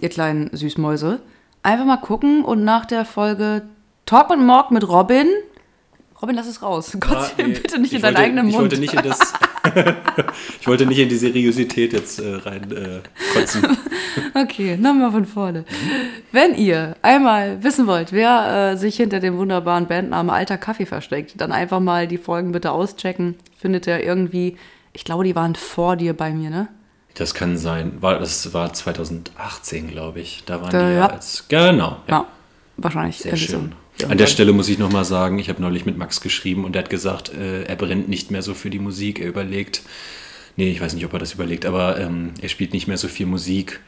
[0.00, 1.20] ihr kleinen Süßmäuse,
[1.62, 3.62] einfach mal gucken und nach der Folge
[4.06, 5.28] Talk mit Morg mit Robin.
[6.20, 6.96] Robin, lass es raus.
[7.00, 8.62] Gott, Ah, nee, bitte nicht in ich deinen wollte, eigenen ich Mund.
[8.64, 9.32] Wollte nicht in das,
[10.60, 13.00] ich wollte nicht in die Seriosität jetzt äh, rein äh,
[13.34, 13.62] kotzen.
[14.34, 15.64] Okay, nochmal von vorne.
[16.32, 21.40] Wenn ihr einmal wissen wollt, wer äh, sich hinter dem wunderbaren Bandnamen Alter Kaffee versteckt,
[21.40, 23.36] dann einfach mal die Folgen bitte auschecken.
[23.56, 24.56] Findet ihr irgendwie,
[24.92, 26.66] ich glaube, die waren vor dir bei mir, ne?
[27.14, 28.00] Das kann sein.
[28.00, 30.42] War, das war 2018, glaube ich.
[30.46, 31.44] Da waren Da, die ja als.
[31.48, 31.98] Genau.
[32.06, 32.18] Ja.
[32.18, 32.26] Ja,
[32.76, 33.18] wahrscheinlich.
[33.18, 33.46] Sehr so.
[33.46, 33.72] schön.
[34.08, 36.82] An der Stelle muss ich nochmal sagen, ich habe neulich mit Max geschrieben und er
[36.82, 39.20] hat gesagt, äh, er brennt nicht mehr so für die Musik.
[39.20, 39.82] Er überlegt,
[40.56, 43.08] nee, ich weiß nicht, ob er das überlegt, aber ähm, er spielt nicht mehr so
[43.08, 43.80] viel Musik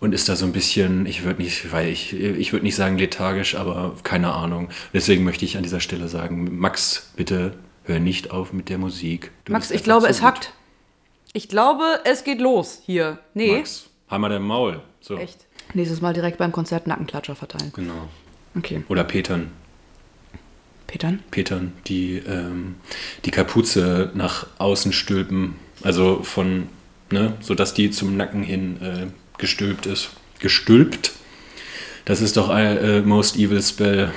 [0.00, 2.98] und ist da so ein bisschen, ich würde nicht, weil ich, ich würde nicht sagen
[2.98, 4.68] lethargisch, aber keine Ahnung.
[4.92, 7.54] Deswegen möchte ich an dieser Stelle sagen, Max, bitte
[7.84, 9.30] hör nicht auf mit der Musik.
[9.44, 10.26] Du Max, ich glaube, zu es gut.
[10.26, 10.52] hackt.
[11.32, 13.18] Ich glaube, es geht los hier.
[13.34, 13.56] Nee.
[13.56, 14.80] Max, Hammer der Maul.
[15.00, 15.16] So.
[15.16, 15.46] Echt.
[15.74, 17.72] Nächstes Mal direkt beim Konzert Nackenklatscher verteilen.
[17.74, 18.08] Genau.
[18.54, 18.84] Okay.
[18.88, 19.50] Oder Petern.
[20.86, 21.20] Petern?
[21.30, 22.74] Petern, die ähm,
[23.24, 25.54] die Kapuze nach außen stülpen.
[25.82, 26.68] Also von,
[27.10, 29.06] ne, sodass die zum Nacken hin äh,
[29.38, 30.10] gestülpt ist.
[30.38, 31.12] Gestülpt?
[32.04, 34.12] Das ist doch ein äh, Most Evil Spell.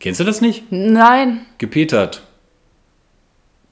[0.00, 0.64] Kennst du das nicht?
[0.70, 1.46] Nein.
[1.56, 2.22] Gepetert.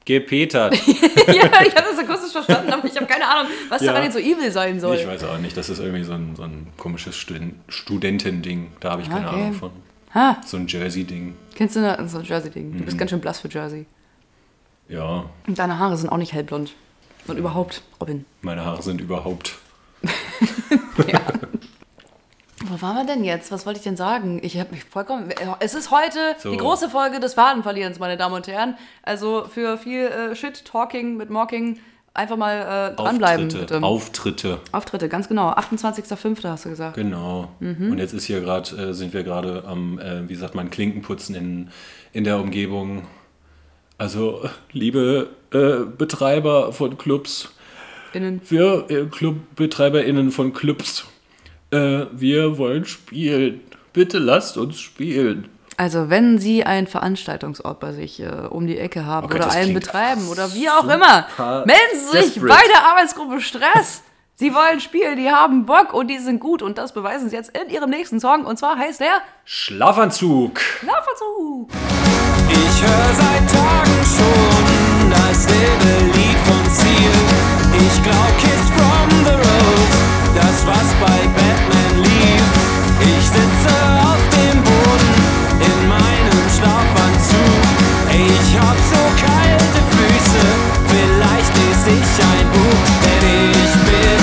[0.04, 0.74] Gepetert.
[0.86, 3.88] ja, ich habe das akustisch verstanden, aber ich habe keine Ahnung, was Ja.
[3.92, 4.96] daran jetzt so evil sein soll.
[4.96, 8.72] Ich weiß auch nicht, das ist irgendwie so ein, so ein komisches Studen Studentending.
[8.80, 9.36] Da habe ich keine Okay.
[9.36, 9.70] Ahnung von.
[10.14, 11.34] Ha, So ein Jersey-Ding.
[11.54, 12.70] kennst du ne, so ein Jersey-Ding?
[12.72, 12.78] Mhm.
[12.78, 13.86] Du bist ganz schön blass für Jersey.
[14.88, 16.74] Ja, Und deine Haare sind auch nicht hellblond.
[17.28, 18.24] Und überhaupt, Robin.
[18.42, 19.54] meine Haare sind überhaupt.
[22.72, 23.52] Wo waren wir denn jetzt?
[23.52, 24.40] Was wollte ich denn sagen?
[24.42, 25.28] Ich habe mich vollkommen.
[25.60, 26.50] Es ist heute So.
[26.50, 28.76] die große Folge des Fadenverlierens, meine Damen und Herren.
[29.02, 31.78] Also für viel äh, Shit-Talking mit Mocking
[32.14, 33.74] einfach mal äh, dranbleiben, Auftritte.
[33.74, 33.82] bitte.
[33.82, 34.58] Auftritte.
[34.72, 35.50] Auftritte, ganz genau.
[35.52, 36.48] 28.05.
[36.48, 36.94] hast du gesagt.
[36.96, 37.48] Genau.
[37.60, 37.90] Mhm.
[37.92, 41.34] Und jetzt ist hier gerade, äh, sind wir gerade am, äh, wie sagt man, Klinkenputzen
[41.34, 41.68] in,
[42.14, 43.06] in der Umgebung.
[43.98, 47.50] Also, liebe äh, Betreiber von Clubs,
[48.14, 48.40] Innen.
[48.48, 51.04] wir äh, ClubbetreiberInnen von Clubs,
[51.72, 53.60] äh, wir wollen spielen.
[53.92, 55.48] Bitte lasst uns spielen.
[55.76, 59.46] Also, wenn Sie einen Veranstaltungsort bei sich äh, um die Ecke haben Oh Gott, oder
[59.46, 61.26] das einen betreiben oder wie auch immer,
[61.66, 62.54] melden Sie sich desperate.
[62.54, 64.02] bei der Arbeitsgruppe Stress.
[64.34, 67.56] Sie wollen spielen, die haben Bock und die sind gut und das beweisen Sie jetzt
[67.56, 70.60] in Ihrem nächsten Song und zwar heißt der Schlafanzug.
[70.82, 71.70] Lauferzug.
[72.48, 77.12] Ich höre seit Tagen schon dasselbe Lied von Ziel.
[77.76, 79.98] Ich glaub Kiss from the Rose,
[80.34, 81.51] das was bei Batman
[88.72, 90.44] hab so kalte Füße,
[90.88, 94.20] vielleicht lese ich ein Buch, denn ich bin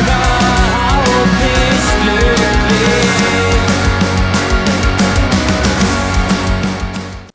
[0.00, 3.10] überhaupt nicht glücklich.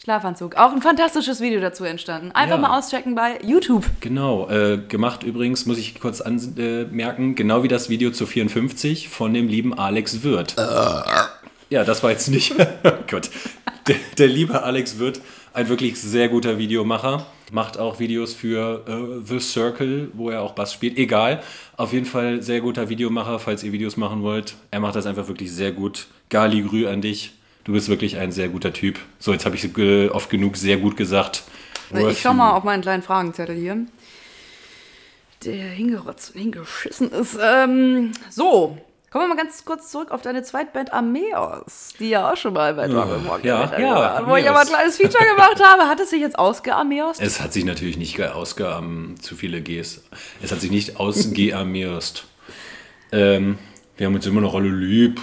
[0.04, 0.56] Schlafanzug.
[0.56, 2.32] Auch ein fantastisches Video dazu entstanden.
[2.34, 2.62] Einfach Ja.
[2.62, 3.86] mal auschecken bei YouTube.
[4.00, 9.34] Genau, äh, gemacht übrigens, muss ich kurz anmerken, genau wie das Video zu 54 von
[9.34, 10.56] dem lieben Alex Wirth.
[11.70, 12.54] Ja, das war jetzt nicht.
[12.86, 13.30] oh Gott.
[13.88, 15.20] Der, der liebe Alex Wirth,
[15.58, 17.26] ein wirklich sehr guter Videomacher.
[17.52, 21.00] Macht auch Videos für äh, The Circle, wo er auch Bass spielt.
[21.00, 21.42] Egal.
[21.78, 24.54] Auf jeden Fall sehr guter Videomacher, falls ihr Videos machen wollt.
[24.70, 26.06] Er macht das einfach wirklich sehr gut.
[26.30, 27.34] Gali Grü an dich.
[27.64, 29.00] Du bist wirklich ein sehr guter Typ.
[29.18, 31.44] So, jetzt habe ich äh, oft genug sehr gut gesagt.
[32.08, 33.78] Ich schau mal auf meinen kleinen Fragenzettel hier.
[35.44, 37.36] Der hingerotzt und hingeschissen ist.
[37.42, 38.78] Ähm, so,
[39.10, 42.74] kommen wir mal ganz kurz zurück auf deine Zweitband Ameos, die ja auch schon mal
[42.74, 45.84] bei and Walk ja, mit ja, war, Wo ich aber ein kleines Feature gemacht habe.
[45.84, 47.22] Hat es sich jetzt ausgeameost?
[47.22, 50.04] Es hat sich natürlich nicht ausgeam, zu viele Gs.
[50.42, 52.26] Es hat sich nicht ausgeamirst.
[53.10, 53.58] Ähm,
[53.96, 55.22] wir haben uns immer noch alle lieb.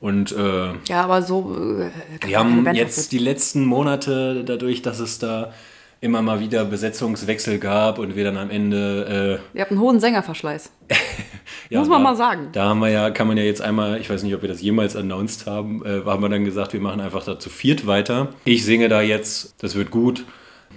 [0.00, 1.80] Und äh, Ja, aber so.
[1.80, 5.52] Äh, wir haben jetzt die letzten Monate, dadurch, dass es da
[6.00, 9.98] immer mal wieder Besetzungswechsel gab und wir dann am Ende äh, Ihr habt einen hohen
[9.98, 10.70] Sängerverschleiß.
[11.70, 12.48] Ja, Muss man da, mal sagen.
[12.52, 14.62] Da haben wir ja, kann man ja jetzt einmal, ich weiß nicht, ob wir das
[14.62, 18.28] jemals announced haben, äh, haben wir dann gesagt, wir machen einfach da zu viert weiter.
[18.44, 20.24] Ich singe da jetzt, das wird gut.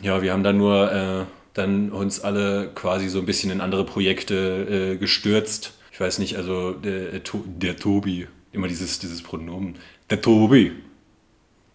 [0.01, 3.85] Ja, wir haben dann nur äh, dann uns alle quasi so ein bisschen in andere
[3.85, 5.73] Projekte äh, gestürzt.
[5.93, 9.75] Ich weiß nicht, also der, To- der Tobi, immer dieses, dieses Pronomen.
[10.09, 10.71] Der Tobi.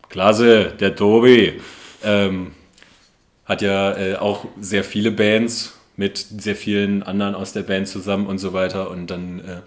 [0.09, 1.61] Klasse, der Tobi.
[2.05, 2.52] Ähm,
[3.44, 8.27] hat ja äh, auch sehr viele Bands mit sehr vielen anderen aus der Band zusammen
[8.27, 8.91] und so weiter.
[8.91, 9.61] Und dann, äh,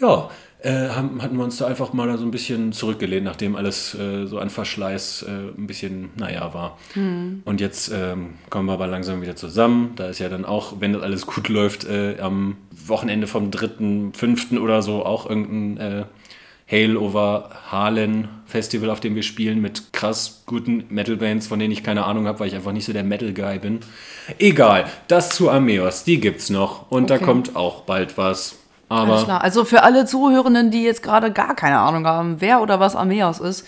[0.00, 3.94] ja, äh, haben, hatten wir uns da einfach mal so ein bisschen zurückgelehnt, nachdem alles
[3.94, 6.78] äh, so an Verschleiß äh, ein bisschen, naja, war.
[7.44, 9.92] Und jetzt ähm, kommen wir aber langsam wieder zusammen.
[9.94, 14.12] Da ist ja dann auch, wenn das alles gut läuft, äh, am Wochenende vom 3.,
[14.12, 14.52] 5.
[14.52, 16.04] oder so auch irgendein äh,
[16.70, 21.82] Hail over Harlan Festival, auf dem wir spielen mit krass guten Metal-Bands, von denen ich
[21.82, 23.80] keine Ahnung habe, weil ich einfach nicht so der Metal-Guy bin.
[24.38, 27.24] Egal, das zu Ameos, die gibt's noch und da Okay.
[27.24, 28.56] kommt auch bald was.
[28.90, 29.40] Alles Aber klar.
[29.42, 33.38] Also für alle Zuhörenden, die jetzt gerade gar keine Ahnung haben, wer oder was Ameos
[33.38, 33.66] ist,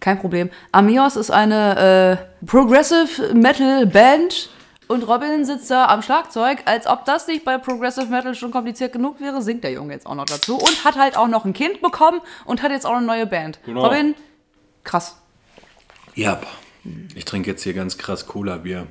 [0.00, 0.50] kein Problem.
[0.72, 4.48] Ameos ist eine äh, Progressive Metal Band
[4.92, 6.62] und Robin sitzt da am Schlagzeug.
[6.66, 10.06] Als ob das nicht bei Progressive Metal schon kompliziert genug wäre, singt der Junge jetzt
[10.06, 12.96] auch noch dazu und hat halt auch noch ein Kind bekommen und hat jetzt auch
[12.96, 13.58] eine neue Band.
[13.64, 13.84] Genau.
[13.84, 14.14] Robin,
[14.84, 15.16] krass.
[16.14, 16.40] ja,
[17.14, 18.86] ich trinke jetzt hier ganz krass Cola-Bier.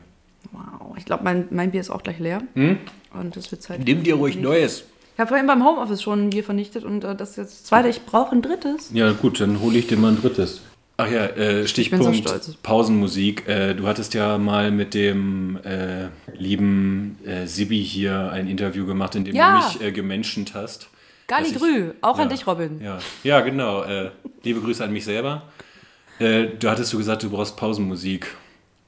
[0.51, 0.95] Wow.
[0.97, 2.41] Ich glaube, mein, mein Bier ist auch gleich leer.
[2.55, 3.81] Und das wird Zeit.
[3.83, 4.85] Nimm dir ruhig Neues.
[5.13, 7.63] Ich habe vorhin beim Homeoffice schon ein Bier vernichtet und äh, das ist jetzt das
[7.65, 7.89] zweite.
[7.89, 8.89] Ich brauche ein drittes.
[8.93, 10.61] Ja, gut, dann hole ich dir mal ein drittes.
[11.01, 12.53] Ach ja, äh, Stichpunkt so.
[12.61, 13.47] Pausenmusik.
[13.47, 19.15] Äh, du hattest ja mal mit dem äh, lieben äh, Sibi hier ein Interview gemacht,
[19.15, 19.59] in dem Ja.
[19.59, 20.89] du mich äh, gemenschent hast.
[21.27, 22.79] Gali Grü, auch an Ja, dich, Robin.
[22.81, 23.83] Ja, ja genau.
[23.83, 24.11] Äh,
[24.43, 25.43] liebe Grüße an mich selber.
[26.19, 28.27] Äh, du hattest du gesagt, du brauchst Pausenmusik.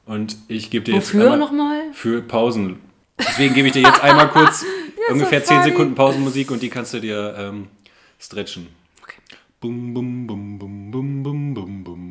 [0.05, 1.81] Und ich gebe dir jetzt Wofür nochmal?
[1.93, 2.79] Für Pausen.
[3.17, 4.65] Deswegen gebe ich dir jetzt einmal kurz
[5.09, 5.69] ungefähr so 10 funny.
[5.71, 7.69] Sekunden Pausenmusik und die kannst du dir ähm,
[8.19, 8.67] stretchen.
[9.61, 12.02] Bum bum bum bum bum bum bum bum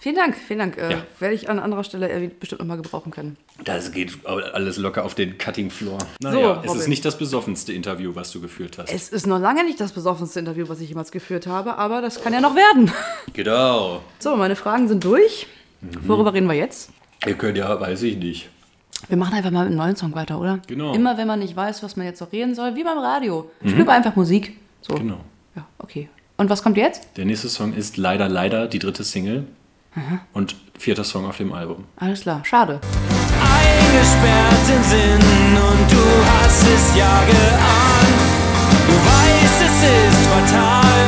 [0.00, 0.76] Vielen Dank, vielen Dank.
[0.78, 1.02] Äh, Ja.
[1.18, 3.36] Werde ich an anderer Stelle bestimmt nochmal gebrauchen können.
[3.64, 5.98] das geht alles locker auf den Cutting Floor.
[6.20, 6.80] So, Naja, es Robin.
[6.82, 8.92] ist nicht das besoffenste Interview, was du geführt hast.
[8.92, 12.22] Es ist noch lange nicht das besoffenste Interview, was ich jemals geführt habe, aber das
[12.22, 12.90] kann ja noch werden.
[13.32, 14.02] Genau.
[14.20, 15.46] So, meine Fragen sind durch.
[16.06, 16.90] Worüber reden wir jetzt?
[17.26, 18.48] Ihr könnt ja, weiß ich nicht.
[19.08, 20.60] Wir machen einfach mal mit einem neuen Song weiter, oder?
[20.66, 20.92] Genau.
[20.94, 23.50] Immer wenn man nicht weiß, was man jetzt noch reden soll, wie beim Radio.
[23.64, 24.56] Spiel mal einfach Musik.
[24.80, 24.94] So.
[24.94, 25.18] Genau.
[25.56, 26.08] Ja, okay.
[26.36, 27.08] Und was kommt jetzt?
[27.16, 29.44] Der nächste Song ist leider, leider die dritte Single
[30.32, 31.84] und vierter Song auf dem Album.
[31.96, 32.80] Alles klar, schade.
[33.40, 38.20] eingesperrt im Sinn und du hast es ja geahnt.
[38.86, 41.06] Du weißt, es ist fatal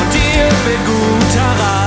[0.00, 1.85] und dir fehlt guter Rat.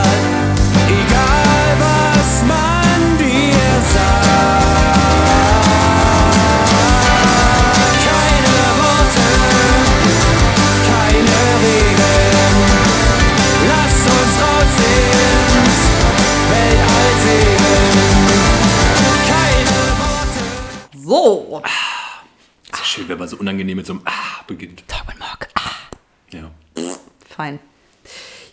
[21.10, 21.60] So.
[22.72, 24.88] Ist ja schön, wenn man so unangenehm mit so einem Ah beginnt.
[24.88, 25.48] Talk und Mock.
[25.56, 25.72] Ah.
[26.32, 26.52] Ja.
[27.28, 27.58] Fein.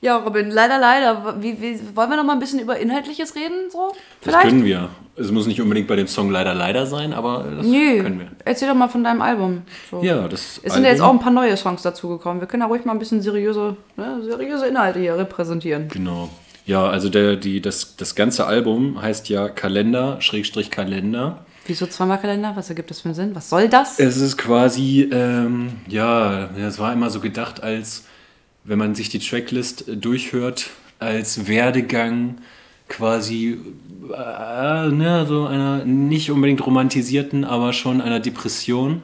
[0.00, 1.36] Ja, Robin, leider, leider.
[1.42, 3.70] Wie, wie, wollen wir noch mal ein bisschen über Inhaltliches reden?
[3.70, 3.92] So?
[4.22, 4.88] Das können wir.
[5.16, 8.02] Es muss nicht unbedingt bei dem Song leider, leider sein, aber das Nö.
[8.02, 8.30] können wir.
[8.46, 9.60] Erzähl doch mal von deinem Album.
[9.90, 10.02] So.
[10.02, 12.40] Ja, das Es sind ja jetzt auch ein paar neue Songs dazugekommen.
[12.40, 15.88] Wir können ja ruhig mal ein bisschen seriöse, ne, seriöse Inhalte hier repräsentieren.
[15.88, 16.30] Genau.
[16.64, 21.44] Ja, also der, die, das, das ganze Album heißt ja Kalender, Schrägstrich Kalender.
[21.66, 22.52] Wieso zweimal Kalender?
[22.54, 23.34] Was ergibt das für einen Sinn?
[23.34, 23.98] Was soll das?
[23.98, 28.04] Es ist quasi, ähm, ja, es war immer so gedacht, als
[28.64, 32.38] wenn man sich die Tracklist durchhört, als Werdegang
[32.88, 33.58] quasi
[34.12, 39.02] äh, ne, so einer nicht unbedingt romantisierten, aber schon einer Depression,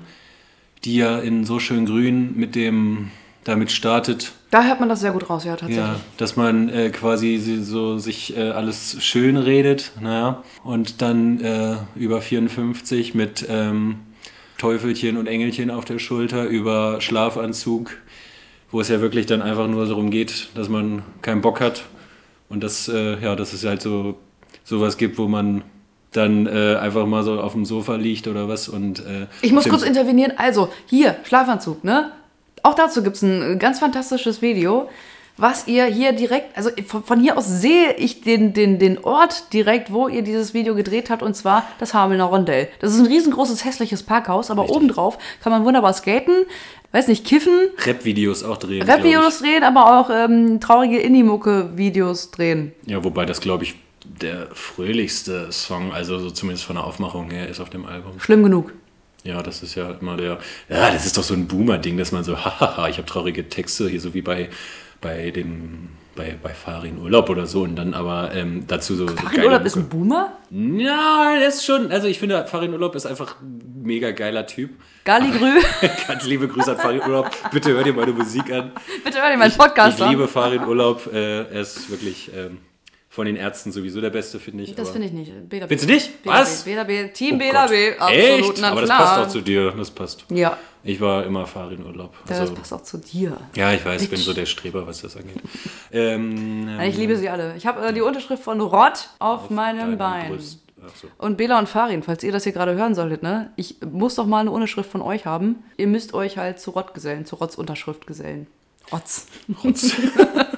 [0.84, 3.10] die ja in so schön grün mit dem
[3.44, 5.76] damit startet, Da hört man das sehr gut raus, ja, tatsächlich.
[5.78, 11.40] ja, dass man äh, quasi si- so sich äh, alles schön redet, naja, und dann
[11.40, 13.96] äh, über 54 mit ähm,
[14.58, 17.96] Teufelchen und Engelchen auf der Schulter, über Schlafanzug,
[18.70, 21.82] wo es ja wirklich dann einfach nur darum geht, dass man keinen Bock hat
[22.48, 24.18] und dass, äh, ja, dass es halt so
[24.64, 25.64] sowas gibt, wo man
[26.12, 29.68] dann äh, einfach mal so auf dem Sofa liegt oder was und äh, Ich muss
[29.68, 30.32] kurz intervenieren.
[30.36, 32.12] Also, hier, Schlafanzug, ne?
[32.62, 34.88] Auch dazu gibt es ein ganz fantastisches Video,
[35.36, 39.52] was ihr hier direkt, also von, von hier aus sehe ich den, den, den Ort
[39.52, 42.68] direkt, wo ihr dieses Video gedreht habt, und zwar das Hamelner Rondell.
[42.80, 46.44] Das ist ein riesengroßes, hässliches Parkhaus, aber obendrauf kann man wunderbar skaten,
[46.92, 48.82] weiß nicht, kiffen, Rap-Videos auch drehen.
[48.82, 52.72] Rap-Videos drehen, aber auch ähm, traurige Indie-Mucke-Videos drehen.
[52.86, 57.48] Ja, wobei das, glaube ich, der fröhlichste Song, also so zumindest von der Aufmachung her,
[57.48, 58.20] ist auf dem Album.
[58.20, 58.72] Schlimm genug.
[59.24, 60.38] Ja, das ist ja immer der.
[60.68, 63.88] Ja, das ist doch so ein Boomer-Ding, dass man so, hahaha, ich habe traurige Texte,
[63.88, 64.48] hier so wie bei,
[65.00, 65.88] bei dem.
[66.14, 69.08] Bei, bei Farin Urlaub oder so und dann aber ähm, dazu so.
[69.08, 69.88] so Farin geile Urlaub ist ein.
[69.88, 70.36] Boomer?
[70.50, 71.90] Ja, das ist schon.
[71.90, 74.72] Also ich finde, Farin Urlaub ist einfach ein mega geiler Typ.
[75.04, 75.54] Galligrü.
[76.06, 77.30] Ganz liebe Grüße an Farin Urlaub.
[77.50, 78.72] Bitte hör dir meine Musik an.
[79.02, 80.10] Bitte hör dir meinen Podcast Ich an.
[80.10, 81.10] liebe Farin Urlaub.
[81.10, 82.58] Äh, er ist wirklich ähm,
[83.14, 84.74] von den Ärzten sowieso der Beste, finde ich.
[84.74, 85.30] Das finde ich nicht.
[85.46, 85.76] Bela B.
[85.76, 86.10] Findest du nicht?
[86.24, 86.62] Was?
[86.62, 87.08] Bela B.
[87.08, 87.70] Team Oh Bela Gott.
[87.70, 87.92] B.
[87.98, 88.64] Absolut Echt?
[88.64, 89.70] Aber das passt auch zu dir.
[89.72, 90.24] Das passt.
[90.30, 92.14] Ja, Ich war immer Farin Urlaub.
[92.26, 93.36] das Also, passt auch zu dir.
[93.54, 95.36] ja, ich weiß, ich bin so der Streber, was das angeht.
[95.92, 97.54] Ähm, Nein, Ich liebe sie alle.
[97.58, 100.30] Ich habe äh, die Unterschrift von Rott auf, meinem deinem Bein.
[100.32, 100.60] Brust.
[101.00, 101.06] So.
[101.18, 103.52] Und Bela und Farin, falls ihr das hier gerade hören solltet, ne?
[103.56, 105.62] Ich muss doch mal eine Unterschrift von euch haben.
[105.76, 108.46] Ihr müsst euch halt zu Rott gesellen, zu Rotts Unterschrift gesellen.
[108.90, 109.26] Rotz.
[109.62, 109.92] Rotz.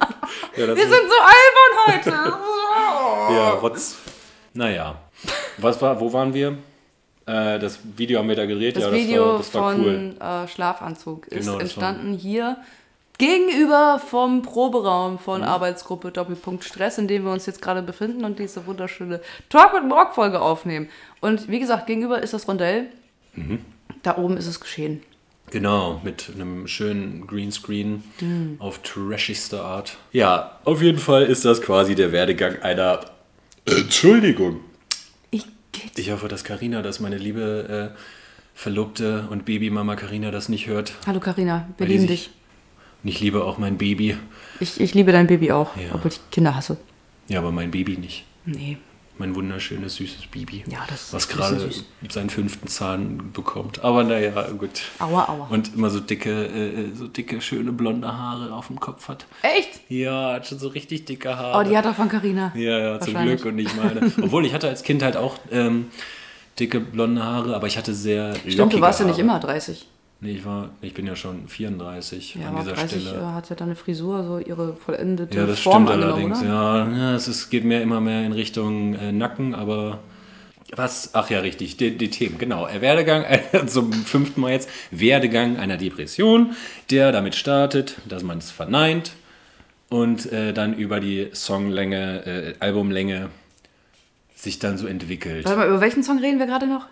[0.57, 2.11] ja, Wir sind so albern heute.
[3.35, 3.97] ja, Rotz.
[4.53, 4.97] Naja.
[5.59, 6.59] Was war, wo waren wir?
[7.27, 8.77] Äh, das Video haben wir da gedreht.
[8.77, 10.17] Das ja, das Video war, das war von cool.
[10.21, 12.59] äh, Schlafanzug ist Genau, entstanden hier
[13.19, 18.39] gegenüber vom Proberaum von Arbeitsgruppe Doppelpunkt Stress, in dem wir uns jetzt gerade befinden und
[18.39, 20.89] diese wunderschöne Talk mit Morg Folge aufnehmen.
[21.21, 22.87] Und wie gesagt, gegenüber ist das Rondell.
[23.35, 23.65] Mhm.
[24.03, 25.03] Da oben ist es geschehen.
[25.51, 28.57] Genau, mit einem schönen Greenscreen Hm.
[28.59, 29.99] auf trashigste Art.
[30.13, 33.01] Ja, auf jeden Fall ist das quasi der Werdegang einer
[33.67, 34.61] Entschuldigung.
[35.31, 35.45] Ich.
[35.97, 37.99] Ich hoffe, dass Karina, dass meine liebe äh,
[38.55, 40.93] Verlobte und Babymama Karina das nicht hört.
[41.07, 42.31] Hallo Karina, wir lieben dich.
[43.03, 44.17] Und ich liebe auch mein Baby.
[44.61, 45.95] Ich, ich liebe dein Baby auch, Ja.
[45.95, 46.79] obwohl ich Kinder hasse.
[47.29, 48.25] Ja, aber mein Baby nicht.
[48.47, 48.79] Nee.
[49.17, 50.65] Mein wunderschönes, süßes Baby.
[50.67, 51.71] Ja, das ist Was gerade
[52.11, 53.85] seinen fünften Zahn bekommt.
[53.85, 54.83] Aber naja, gut.
[54.99, 55.47] Aua, aua.
[55.51, 59.27] Und immer so dicke, äh, so dicke, schöne blonde Haare auf dem Kopf hat.
[59.43, 59.89] Echt?
[59.89, 61.61] Ja, hat schon so richtig dicke Haare.
[61.65, 62.53] Oh, die hat er von Karina.
[62.57, 63.15] Ja, ja, zum.
[63.15, 64.13] Glück und nicht meine.
[64.23, 65.87] Obwohl, ich hatte als Kind halt auch ähm,
[66.59, 69.87] dicke blonde Haare, aber ich hatte sehr Stimmt, du warst ja nicht immer 30.
[70.25, 73.21] Nee, ich, war, ich bin ja schon 34 Ja, an dieser 30 Stelle.
[73.21, 76.41] äh, hat ja deine Frisur so ihre vollendete Ja, das Form stimmt allerdings.
[76.41, 76.49] oder?
[76.49, 79.99] Ja, ja es ist, geht mehr immer mehr in Richtung äh, Nacken, aber
[80.75, 81.11] was?
[81.13, 82.67] Ach ja, richtig, die, die Themen, genau.
[82.67, 86.55] Äh, Werdegang, äh, zum fünften Mal jetzt, Werdegang einer Depression,
[86.91, 89.13] der damit startet, dass man es verneint
[89.91, 93.29] und äh, dann über die Songlänge, äh, Albumlänge
[94.35, 95.45] sich dann so entwickelt.
[95.45, 96.87] Warte mal, über welchen Song reden wir gerade noch?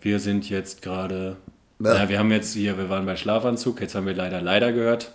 [0.00, 1.36] Wir sind jetzt gerade.
[1.80, 5.12] Ja, wir haben jetzt hier, wir waren bei Schlafanzug, jetzt haben wir leider leider gehört.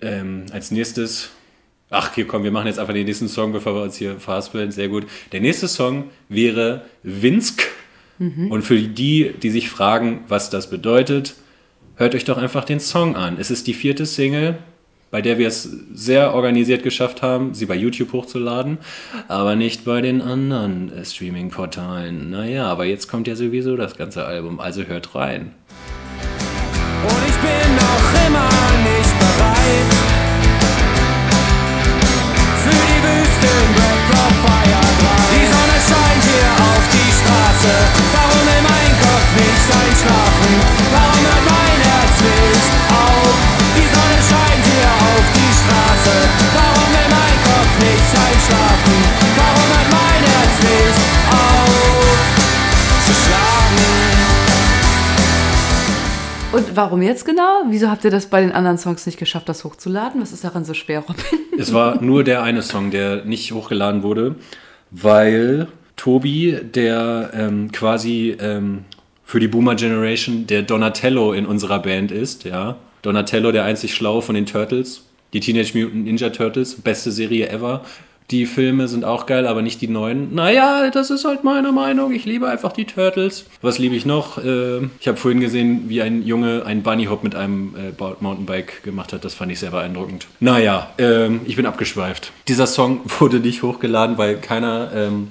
[0.00, 1.30] Ähm, als nächstes.
[1.90, 4.72] Ach, hier komm, wir machen jetzt einfach den nächsten Song, bevor wir uns hier fastbilden.
[4.72, 5.06] Sehr gut.
[5.32, 7.66] Der nächste Song wäre Winsk.
[8.50, 11.36] Und für die, die sich fragen, was das bedeutet,
[11.94, 13.36] hört euch doch einfach den Song an.
[13.38, 14.58] Es ist die vierte Single,
[15.10, 18.78] bei der wir es sehr organisiert geschafft haben, sie bei YouTube hochzuladen,
[19.26, 22.30] aber nicht bei den anderen äh, Streaming-Portalen.
[22.30, 25.52] Naja, aber jetzt kommt ja sowieso das ganze Album, also hört rein.
[27.02, 28.50] Und ich bin noch immer
[28.84, 29.90] nicht bereit
[32.58, 35.08] für die Wüsten Breath of Fire 3.
[35.32, 37.74] Die Sonne scheint hier auf die Straße,
[38.12, 40.52] darum will mein Kopf nicht einschlafen.
[40.92, 43.34] Warum hört mein Herz nicht auf?
[43.78, 44.57] Die Sonne scheint
[44.98, 46.14] auf die Straße,
[46.54, 48.96] darum will mein Kopf nicht einschlafen.
[49.36, 50.98] Warum hört mein Herz nicht
[51.32, 52.08] auf
[53.06, 54.18] zu schlagen?
[56.52, 57.64] Und warum jetzt genau?
[57.68, 60.20] Wieso habt ihr das bei den anderen Songs nicht geschafft, das hochzuladen?
[60.20, 61.24] Was ist daran so schwer, Robin?
[61.58, 64.36] Es war nur der eine Song, der nicht hochgeladen wurde,
[64.92, 68.84] weil Tobi, der ähm, quasi ähm,
[69.24, 72.76] für die Boomer Generation der Donatello in unserer Band ist, ja.
[73.08, 77.82] Donatello, der einzig Schlaue von den Turtles, die Teenage Mutant Ninja Turtles, beste Serie ever.
[78.30, 80.34] Die Filme sind auch geil, aber nicht die neuen.
[80.34, 82.12] Naja, das ist halt meine Meinung.
[82.12, 83.46] Ich liebe einfach die Turtles.
[83.62, 84.36] Was liebe ich noch?
[84.44, 88.82] Ähm, ich habe vorhin gesehen, wie ein Junge einen Bunny Hop mit einem äh, Mountainbike
[88.82, 89.24] gemacht hat.
[89.24, 90.26] Das fand ich sehr beeindruckend.
[90.40, 92.32] Naja, ähm, ich bin abgeschweift.
[92.46, 95.28] Dieser Song wurde nicht hochgeladen, weil keiner ähm,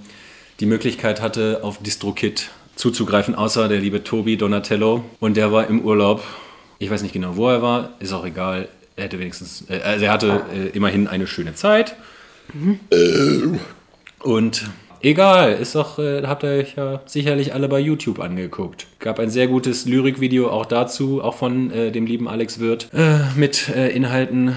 [0.60, 5.04] die Möglichkeit hatte, auf DistroKit zuzugreifen, außer der liebe Tobi Donatello.
[5.20, 6.24] Und der war im Urlaub.
[6.80, 7.94] Ich weiß nicht genau, wo er war.
[8.00, 8.70] Ist auch egal.
[8.96, 11.96] Er hätte wenigstens, äh, also er hatte äh, immerhin eine schöne Zeit.
[14.20, 14.70] Und
[15.02, 15.54] egal.
[15.54, 18.88] Ist doch, äh, habt ihr euch ja sicherlich alle bei YouTube angeguckt.
[19.00, 23.20] Gab ein sehr gutes Lyrikvideo auch dazu, auch von äh, dem lieben Alex Wirth, äh,
[23.36, 24.56] mit äh, Inhalten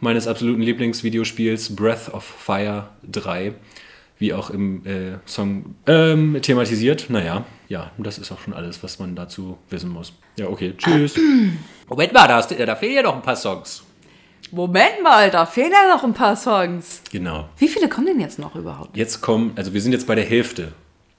[0.00, 3.54] meines absoluten Lieblingsvideospiels Breath of Fire 3,
[4.18, 7.06] wie auch im äh, Song ähm, thematisiert.
[7.08, 10.12] Naja, ja, das ist auch schon alles, was man dazu wissen muss.
[10.36, 11.14] Ja, okay, tschüss.
[11.88, 13.82] Moment mal, da, da fehlen ja noch ein paar Songs.
[14.50, 17.02] Moment mal, da fehlen ja noch ein paar Songs.
[17.10, 17.48] Genau.
[17.58, 18.96] Wie viele kommen denn jetzt noch überhaupt?
[18.96, 20.72] Jetzt kommen, also wir sind jetzt bei der Hälfte.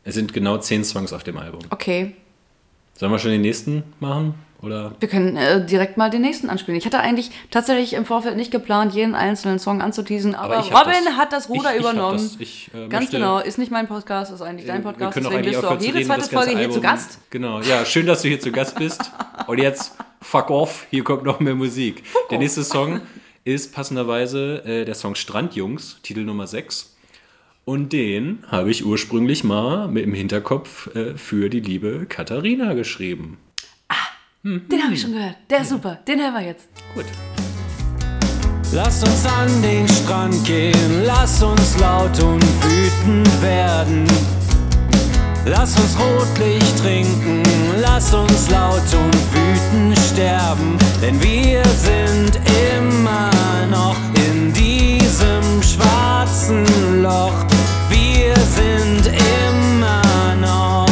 [0.04, 1.60] Es sind genau zehn Songs auf dem Album.
[1.69, 2.15] Okay,
[2.98, 4.34] Sollen wir schon den nächsten machen?
[4.62, 4.94] Oder?
[5.00, 6.76] wir können äh, direkt mal den nächsten anspielen.
[6.80, 10.88] Ich hatte eigentlich tatsächlich im Vorfeld nicht geplant, jeden einzelnen Song anzuteasen, aber, ich hab
[10.88, 11.18] Robin das.
[11.18, 12.18] hat das Ruder Ich- ich übernommen.
[12.18, 12.36] das.
[12.40, 15.28] Ich, äh, Ganz möchte- genau, ist nicht mein Podcast, ist eigentlich dein Wir Podcast, können
[15.28, 17.20] auch deswegen bist du auch jede reden, zweite Folge hier zu Album- Gast.
[17.30, 19.12] Genau, ja, schön, dass du hier zu Gast bist.
[19.46, 22.02] Und jetzt, fuck off, hier kommt noch mehr Musik.
[22.32, 23.02] der nächste Song
[23.44, 26.95] ist passenderweise äh, der Song Strandjungs, Titel Nummer 6.
[27.65, 33.39] Und den habe ich ursprünglich mal mit im Hinterkopf äh, für die liebe Katharina geschrieben.
[34.45, 36.67] Den habe ich schon gehört, der ist super, den hören wir jetzt.
[36.93, 37.06] Gut.
[38.73, 44.06] Lass uns an den Strand gehen, lass uns laut und wütend werden.
[45.47, 47.41] Lass uns Rotlicht trinken,
[47.82, 52.39] lass uns laut und wütend sterben, denn wir sind
[52.78, 53.32] immer
[53.71, 53.95] noch
[54.30, 57.55] in diesem schwarzen Loch.
[58.26, 60.88] Wir sind immer noch.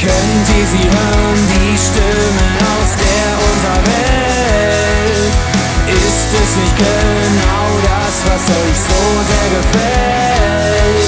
[0.00, 5.34] Könnt ihr sie hören, die Stimmen aus der Unterwelt?
[5.88, 11.04] Ist es nicht genau das, was euch so sehr gefällt?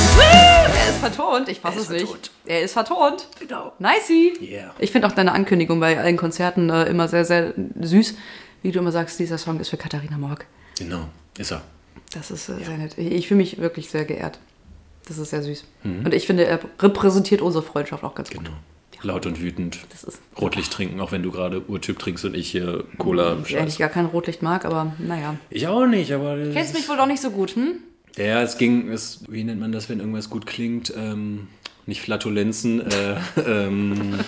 [0.76, 2.06] Er ist vertont, ich fasse es nicht.
[2.06, 2.30] vertont.
[2.44, 3.28] Er ist vertont.
[3.40, 3.72] Genau.
[3.78, 4.34] Nicey.
[4.42, 4.74] Yeah.
[4.78, 8.14] Ich finde auch deine Ankündigung bei allen Konzerten äh, immer sehr, sehr süß.
[8.60, 10.44] Wie du immer sagst, dieser Song ist für Katharina Morg.
[10.76, 11.62] Genau, ist er.
[12.12, 12.96] Das ist äh, sehr nett.
[12.96, 14.38] Ich, fühle mich wirklich sehr geehrt.
[15.06, 15.64] Das ist sehr süß.
[15.84, 18.44] Und ich finde, er repräsentiert unsere Freundschaft auch ganz gut.
[18.44, 18.56] Genau.
[19.02, 19.78] Laut und wütend.
[19.90, 23.56] Das ist Rotlicht trinken, auch wenn du gerade Urtyp trinkst und ich hier Cola ich
[23.56, 25.36] eigentlich gar kein Rotlicht mag, aber naja.
[25.50, 26.36] Ich auch nicht, aber.
[26.52, 27.76] Kennst mich wohl doch nicht so gut, hm?
[28.16, 30.92] Ja, es ging, es, wie nennt man das, wenn irgendwas gut klingt?
[30.96, 31.46] Ähm,
[31.88, 34.20] nicht Flatulenzen, äh, ähm,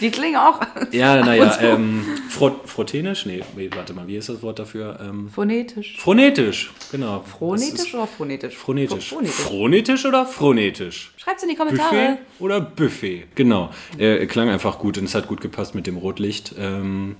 [0.00, 0.58] Die klingen auch
[0.90, 1.60] ja, naja, so.
[1.60, 3.26] ähm, Fro Frotenisch?
[3.26, 3.42] Nee,
[3.74, 4.98] warte mal, wie ist das Wort dafür?
[5.00, 5.98] Ähm, phonetisch.
[5.98, 7.20] phronetisch, genau.
[7.20, 8.56] Phronetisch oder phonetisch?
[8.56, 9.10] Phronetisch.
[9.10, 9.34] Phonetisch.
[9.34, 11.12] Phronetisch oder phronetisch?
[11.18, 12.18] Schreibt's in die Buffet Kommentare.
[12.40, 13.24] oder Buffet?
[13.34, 13.70] Genau.
[13.98, 17.16] Äh, klang einfach gut und es hat gut gepasst mit dem Rotlicht, ähm,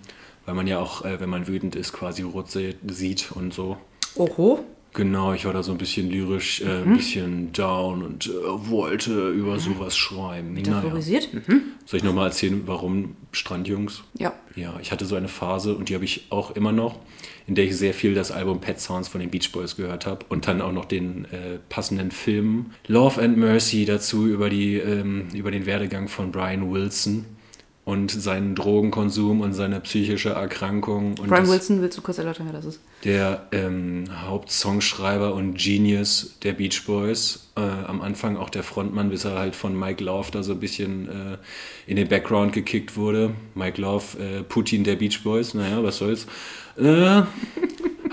[0.47, 3.77] weil man ja auch, äh, wenn man wütend ist, quasi rot sieht und so.
[4.17, 4.65] Oho.
[4.95, 6.91] Genau, ich war da so ein bisschen lyrisch, äh, Mhm.
[6.93, 8.31] ein bisschen down und äh,
[8.71, 10.55] wollte über sowas schreiben.
[10.55, 10.77] Naja.
[10.77, 11.35] Metaphorisiert?
[11.35, 11.63] Mhm.
[11.85, 14.05] Soll ich nochmal erzählen, warum Strandjungs?
[14.19, 14.33] Ja.
[14.55, 17.01] Ja, ich hatte so eine Phase und die habe ich auch immer noch,
[17.49, 20.25] in der ich sehr viel das Album Pet Sounds von den Beach Boys gehört habe
[20.29, 25.27] und dann auch noch den äh, passenden Film Love and Mercy dazu über, die, ähm,
[25.35, 27.25] über den Werdegang von Brian Wilson
[27.85, 31.19] und seinen Drogenkonsum und seine psychische Erkrankung.
[31.19, 32.81] Und Brian Wilson, willst du kurz erläutern, wer das ist?
[33.05, 37.51] der ähm, Hauptsongschreiber und Genius der Beach Boys.
[37.57, 40.61] Äh, am Anfang auch der Frontmann, bis er halt von Mike Love da so ein
[40.61, 41.37] bisschen äh,
[41.87, 43.35] in den Background gekickt wurde.
[43.55, 46.27] Mike Love, äh, Putin der Beach Boys, naja, was soll's.
[46.77, 47.23] Äh,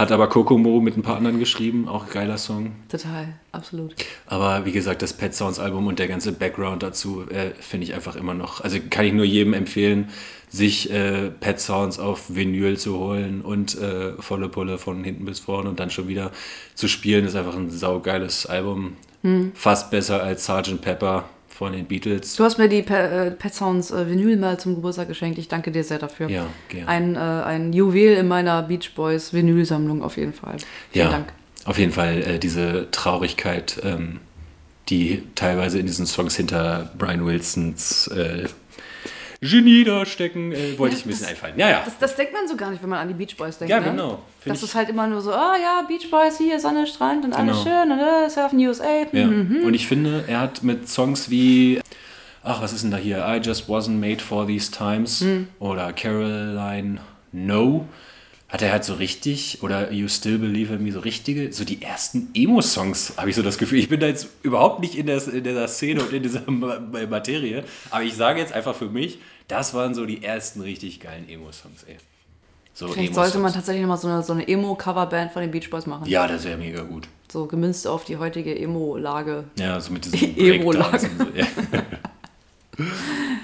[0.01, 2.73] hat aber Kokomo mit ein paar anderen geschrieben, auch geiler Song.
[2.89, 3.95] Total, absolut.
[4.25, 7.93] Aber wie gesagt, das Pet Sounds Album und der ganze Background dazu äh, finde ich
[7.93, 8.61] einfach immer noch.
[8.61, 10.09] Also kann ich nur jedem empfehlen,
[10.49, 15.39] sich äh, Pet Sounds auf Vinyl zu holen und äh, volle Pulle von hinten bis
[15.39, 16.31] vorne und dann schon wieder
[16.75, 17.25] zu spielen.
[17.25, 18.97] Ist einfach ein saugeiles Album.
[19.53, 20.81] Fast besser als Sgt.
[20.81, 21.25] Pepper
[21.61, 22.35] von den Beatles.
[22.37, 25.37] Du hast mir die Pe äh, Pet Sounds äh, Vinyl mal zum Geburtstag geschenkt.
[25.37, 26.27] Ich danke dir sehr dafür.
[26.27, 26.87] Ja, gerne.
[26.87, 30.57] Ein, äh, ein Juwel in meiner Beach Boys Vinylsammlung auf jeden Fall.
[30.89, 31.31] Vielen ja, Dank.
[31.65, 34.21] auf jeden Fall äh, diese Traurigkeit, ähm,
[34.89, 38.09] die teilweise in diesen Songs hinter Brian Wilsons
[39.43, 41.55] Genie da stecken, äh, wollte ich ein bisschen einfallen.
[41.57, 41.81] Ja, ja.
[41.83, 43.71] Das, das denkt man so gar nicht, wenn man an die Beach Boys denkt.
[43.71, 43.87] Ja, ne?
[43.89, 44.21] genau.
[44.39, 47.33] Find Das ist halt immer nur so, ah ja, Beach Boys hier, Sonne, Strand und
[47.33, 47.81] alles Genau.
[47.81, 48.85] schön und äh, Surfen USA.
[49.11, 49.25] Ja.
[49.25, 49.61] Mhm.
[49.65, 51.81] Und ich finde, er hat mit Songs wie,
[52.43, 53.25] ach, was ist denn da hier?
[53.27, 55.47] I Just Wasn't Made for These Times Mhm.
[55.57, 56.99] oder Caroline
[57.31, 57.87] No,
[58.49, 61.81] hat er halt so richtig, oder You Still Believe in Me, so richtige, so die
[61.81, 63.79] ersten Emo-Songs, habe ich so das Gefühl.
[63.79, 66.77] Ich bin da jetzt überhaupt nicht in, der, in dieser Szene und in dieser Ma-
[66.79, 69.19] Ma- Materie, aber ich sage jetzt einfach für mich,
[69.51, 71.97] das waren so die ersten richtig geilen Emo-Songs, ey.
[72.73, 75.85] So Vielleicht sollte man tatsächlich nochmal so eine, so eine Emo-Coverband von den Beach Boys
[75.85, 76.05] machen.
[76.07, 77.09] Ja, das wäre mega gut.
[77.29, 79.43] So gemünzt auf die heutige Emo-Lage.
[79.59, 80.99] Ja, so mit diesem Emo-Lage.
[80.99, 81.25] So.
[81.35, 81.45] Ja.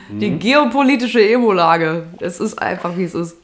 [0.09, 2.07] Die geopolitische Emo-Lage.
[2.19, 3.35] Es ist einfach, wie es ist.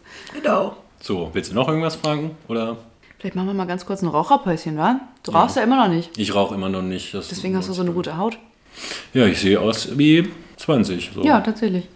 [1.01, 2.32] So, willst du noch irgendwas fragen?
[2.47, 2.78] Oder?
[3.20, 5.01] Vielleicht machen wir mal ganz kurz ein Raucherpäuschen, wa?
[5.24, 6.18] Du rauchst ja immer noch nicht.
[6.18, 7.14] Ich rauche immer noch nicht.
[7.14, 8.38] Das Deswegen hast du so eine gute Haut.
[9.14, 11.11] Ja, ich sehe aus wie 20.
[11.14, 11.24] So.
[11.24, 11.89] Ja, tatsächlich.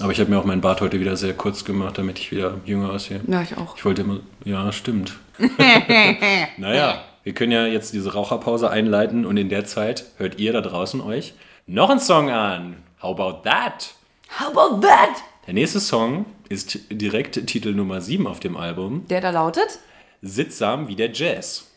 [0.00, 2.58] Aber ich habe mir auch meinen Bart heute wieder sehr kurz gemacht, damit ich wieder
[2.64, 3.20] jünger aussehe.
[3.26, 3.76] Ja, ich auch.
[3.76, 4.20] Ich wollte immer.
[4.44, 5.18] Ja, stimmt.
[6.56, 10.60] naja, wir können ja jetzt diese Raucherpause einleiten und in der Zeit hört ihr da
[10.60, 11.34] draußen euch
[11.66, 12.76] noch einen Song an.
[13.02, 13.94] How about that?
[14.40, 15.22] How about that?
[15.46, 19.06] Der nächste Song ist direkt Titel Nummer 7 auf dem Album.
[19.08, 19.78] Der da lautet?
[20.22, 21.68] Sittsam wie der Jazz.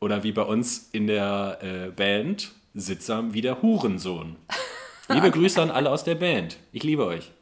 [0.00, 4.36] Oder wie bei uns in der äh, Band, Sittsam wie der Hurensohn.
[5.08, 6.56] Liebe Grüße an alle aus der Band.
[6.72, 7.32] Ich liebe euch.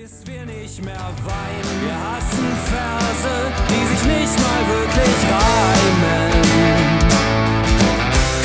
[0.00, 3.36] Bis wir nicht mehr weinen, wir hassen Verse,
[3.68, 6.32] die sich nicht mal wirklich reimen.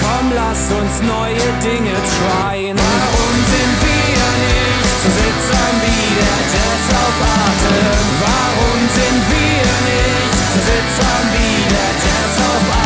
[0.02, 2.76] Komm, lass uns neue Dinge tryen.
[2.76, 7.76] Warum sind wir nicht so sittsam wie der Jazz auf Arte?
[8.20, 12.85] Warum sind wir nicht so sittsam wie der Jazz auf Arte?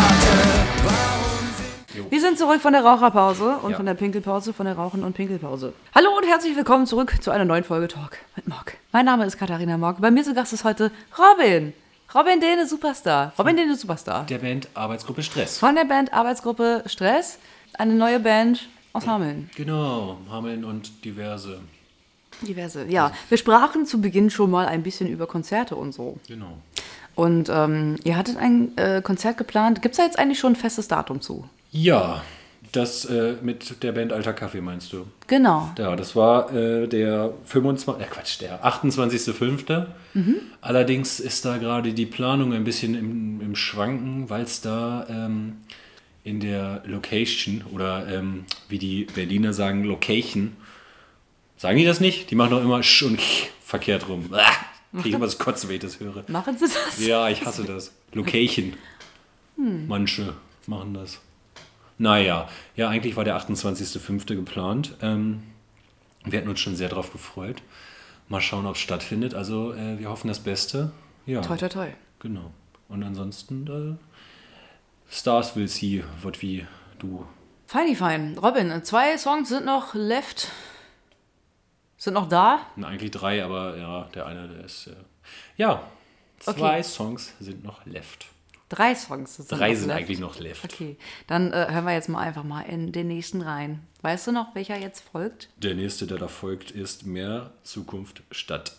[2.09, 3.77] Wir sind zurück von der Raucherpause und Ja.
[3.77, 5.73] von der Pinkelpause, von der Rauchen- und Pinkelpause.
[5.93, 8.73] Hallo und herzlich willkommen zurück zu einer neuen Folge Talk mit Morg.
[8.91, 10.01] Mein Name ist Katharina Morg.
[10.01, 11.73] Bei mir zu Gast ist heute Robin.
[12.15, 13.33] Robin Dehne Superstar.
[13.37, 14.25] Robin Dehne Superstar.
[14.25, 15.59] Der Band Arbeitsgruppe Stress.
[15.59, 17.37] Von der Band Arbeitsgruppe Stress.
[17.73, 19.49] Eine neue Band aus Hameln.
[19.55, 21.59] Genau, Hameln und diverse.
[22.41, 22.85] Diverse.
[22.85, 26.17] Ja, wir sprachen zu Beginn schon mal ein bisschen über Konzerte und so.
[26.27, 26.57] Genau.
[27.13, 29.81] Und ähm, ihr hattet ein äh, Konzert geplant.
[29.83, 31.47] Gibt es da jetzt eigentlich schon ein festes Datum zu?
[31.71, 32.23] Ja,
[32.71, 35.07] das äh, mit der Band Alter Kaffee meinst du?
[35.27, 35.71] Genau.
[35.77, 38.03] Ja, das war äh, der 25.
[38.03, 39.85] Äh, Quatsch, der 28.05.
[40.61, 45.57] Allerdings ist da gerade die Planung ein bisschen im, im Schwanken, weil es da ähm,
[46.23, 50.55] in der Location oder ähm, wie die Berliner sagen, Location.
[51.57, 52.29] Sagen die das nicht?
[52.31, 54.29] Die machen doch immer Sch und Ch verkehrt rum.
[54.31, 54.51] Ah,
[54.93, 56.23] Krieg ich immer das Kotzen, wenn ich das höre.
[56.27, 57.05] Machen Sie das?
[57.05, 57.91] Ja, ich hasse das.
[58.13, 58.73] Location.
[59.87, 60.33] Manche
[60.67, 61.19] machen das.
[61.99, 64.35] Naja, ja, eigentlich war der 28.05.
[64.35, 64.95] geplant.
[65.01, 65.43] Ähm,
[66.23, 67.61] wir hatten uns schon sehr drauf gefreut.
[68.29, 69.33] Mal schauen, ob es stattfindet.
[69.35, 70.91] Also, äh, wir hoffen das Beste.
[71.25, 71.87] Ja, Toi, toi, toi.
[72.19, 72.51] genau.
[72.87, 76.65] Und ansonsten, äh, Stars will see, what wie
[76.99, 77.25] du.
[77.67, 78.37] Feini fein.
[78.37, 80.47] Robin, zwei Songs sind noch left.
[81.97, 82.61] Sind noch da.
[82.77, 84.87] Na, eigentlich drei, aber ja, der eine, der ist.
[84.87, 84.95] Äh,
[85.57, 85.83] ja,
[86.39, 86.83] zwei Okay.
[86.83, 88.27] Songs sind noch left.
[88.69, 89.99] Drei Songs sind Drei noch sind left.
[89.99, 90.63] eigentlich noch left.
[90.63, 90.95] Okay,
[91.27, 93.79] dann äh, hören wir jetzt mal einfach mal in den nächsten rein.
[94.03, 95.49] Weißt du noch, welcher jetzt folgt?
[95.57, 98.73] Der nächste, der da folgt, ist Mehr Zukunft statt.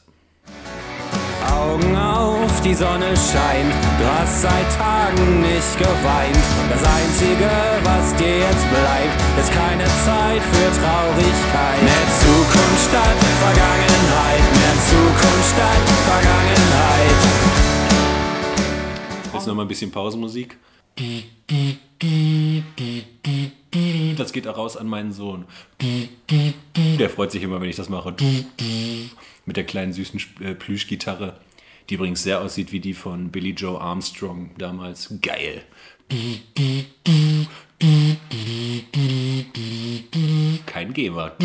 [1.50, 3.74] Augen auf, die Sonne scheint.
[3.98, 6.38] Du hast seit Tagen nicht geweint.
[6.70, 7.50] Das Einzige,
[7.82, 11.82] was dir jetzt bleibt, ist keine Zeit für Traurigkeit.
[11.82, 14.44] Mehr Zukunft statt Vergangenheit.
[14.54, 17.49] Mehr Zukunft statt Vergangenheit.
[19.50, 20.58] Jetzt noch mal ein bisschen Pausenmusik.
[24.16, 25.44] Das geht auch raus an meinen Sohn.
[26.76, 28.14] Der freut sich immer, wenn ich das mache.
[29.46, 31.40] Mit der kleinen süßen äh, Plüschgitarre,
[31.88, 35.12] die übrigens sehr aussieht wie die von Billy Joe Armstrong damals.
[35.20, 35.64] Geil.
[40.66, 41.36] Kein Geber.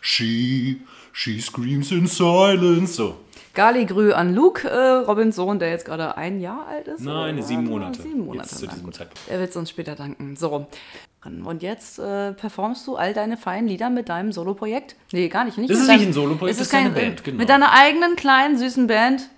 [0.00, 0.82] She,
[1.12, 2.94] she screams in silence.
[2.94, 3.16] So.
[3.54, 4.74] Galigrü an Luke, äh,
[5.04, 7.00] Robins Sohn, der jetzt gerade ein Jahr alt ist.
[7.04, 7.42] Nein, oder?
[7.42, 8.02] sieben Monate.
[8.02, 8.48] Sieben Monate.
[8.48, 8.92] Jetzt zu diesem.
[8.92, 9.20] Zeitpunkt.
[9.28, 10.36] Er wird es uns später danken.
[10.36, 10.66] So.
[11.24, 14.96] Und jetzt äh, performst du all deine feinen Lieder mit deinem Soloprojekt?
[15.12, 15.58] Nee, gar nicht.
[15.58, 17.38] nicht Das ist deinem- nicht ein Soloprojekt, das ist eine kein- Band, genau.
[17.38, 19.28] Mit deiner eigenen kleinen, süßen Band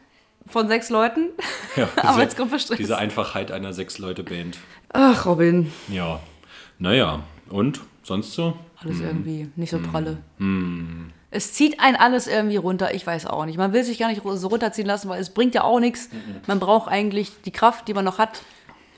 [0.47, 1.31] von sechs Leuten.
[1.75, 2.77] Ja, Arbeitsgruppe Stress.
[2.77, 4.59] Diese Einfachheit einer Sechs-Leute-Band.
[4.93, 5.73] Ach, Robin.
[5.89, 6.21] Ja.
[6.79, 8.59] Naja, und sonst so?
[8.77, 9.07] Alles Hm.
[9.07, 10.19] irgendwie nicht so pralle.
[11.35, 13.57] Es zieht einen alles irgendwie runter, ich weiß auch nicht.
[13.57, 16.11] Man will sich gar nicht so runterziehen lassen, weil es bringt ja auch nichts.
[16.47, 18.43] Man braucht eigentlich die Kraft, die man noch hat,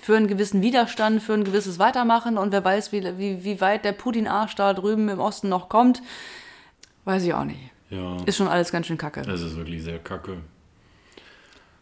[0.02, 2.36] für einen gewissen Widerstand, für ein gewisses Weitermachen.
[2.36, 6.02] Und wer weiß, wie, wie, wie weit der Putin-Arsch da drüben im Osten noch kommt,
[7.04, 7.70] weiß ich auch nicht.
[7.88, 9.22] Ja, Ist schon alles ganz schön kacke.
[9.22, 10.38] das ist wirklich sehr kacke.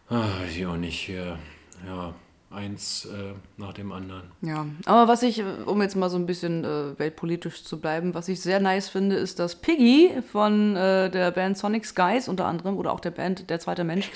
[0.09, 1.39] Ah, weiß ich auch nicht hier.
[1.87, 2.13] Ja,
[2.53, 4.23] eins äh, nach dem anderen.
[4.41, 8.27] Ja, aber was ich, um jetzt mal so ein bisschen äh, weltpolitisch zu bleiben, was
[8.27, 12.77] ich sehr nice finde, ist, dass Piggy von äh, der Band Sonic Skies unter anderem
[12.77, 14.09] oder auch der Band Der zweite Mensch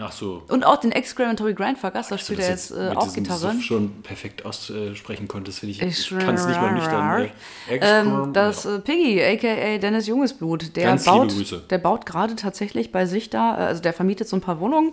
[0.00, 0.42] Ach so.
[0.48, 3.22] und auch den Excrementory Grindfuckers, da dass spielt er das jetzt äh, mit auch diesem
[3.24, 3.52] Gitarre.
[3.52, 5.82] Suff schon perfekt aussprechen konntest, finde ich.
[5.82, 7.22] Ich kann es nicht mal nüchtern.
[7.22, 7.24] Äh,
[7.70, 11.32] Ähm, Excrement- das äh, Piggy, aka Dennis Jungesblut, der Ganz baut,
[11.70, 14.92] der baut gerade tatsächlich bei sich da, äh, also der vermietet so ein paar Wohnungen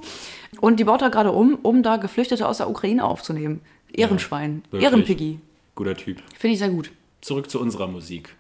[0.59, 3.62] und die baut er gerade um, um da Geflüchtete aus der Ukraine aufzunehmen.
[3.91, 4.84] Ehrenschwein, wirklich.
[4.84, 5.39] Ehrenpiggy.
[5.76, 6.22] Guter Typ.
[6.38, 6.91] Finde ich sehr gut.
[7.22, 8.36] Zurück zu unserer Musik.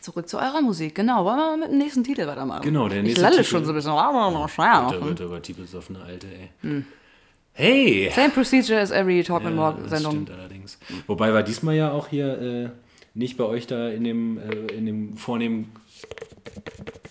[0.00, 1.24] Zurück zu eurer Musik, genau.
[1.24, 2.62] Wollen wir mal mit dem nächsten Titel weitermachen?
[2.62, 3.92] Genau, der Ich nächste lalle Titel- schon so ein bisschen.
[3.92, 6.26] Da wird aber die besoffene Alte,
[6.62, 6.82] ey.
[7.52, 8.10] Hey!
[8.14, 10.12] Same procedure as every Talk and Ja, Walk das Sendung.
[10.12, 10.78] stimmt allerdings.
[11.06, 12.68] Wobei wir diesmal ja auch hier äh,
[13.14, 15.72] nicht bei euch da in dem, äh, in dem vornehmen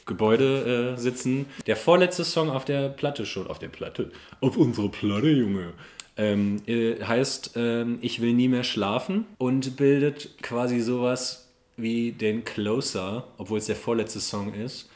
[0.05, 1.47] Gebäude äh, sitzen.
[1.65, 5.73] Der vorletzte Song auf der Platte schon, auf der Platte, auf unserer Platte, Junge,
[6.17, 12.45] ähm, äh, heißt ähm, Ich will nie mehr schlafen und bildet quasi sowas wie den
[12.45, 14.89] Closer, obwohl es der vorletzte Song ist.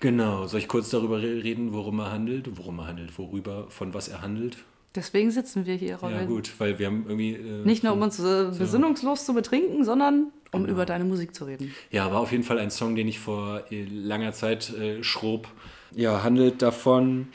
[0.00, 2.48] Genau, soll ich kurz darüber re- reden, worum er handelt?
[2.58, 4.56] Worum er handelt, worüber, von was er handelt?
[4.94, 6.16] Deswegen sitzen wir hier, Robin.
[6.16, 7.34] Ja, gut, weil wir haben irgendwie.
[7.34, 11.44] Äh, Nicht nur um uns äh, besinnungslos zu betrinken, sondern um über deine Musik zu
[11.46, 11.72] reden.
[11.90, 15.48] Ja, war auf jeden Fall ein Song, den ich vor äh, langer Zeit äh, schrob.
[15.94, 17.28] Ja, handelt davon,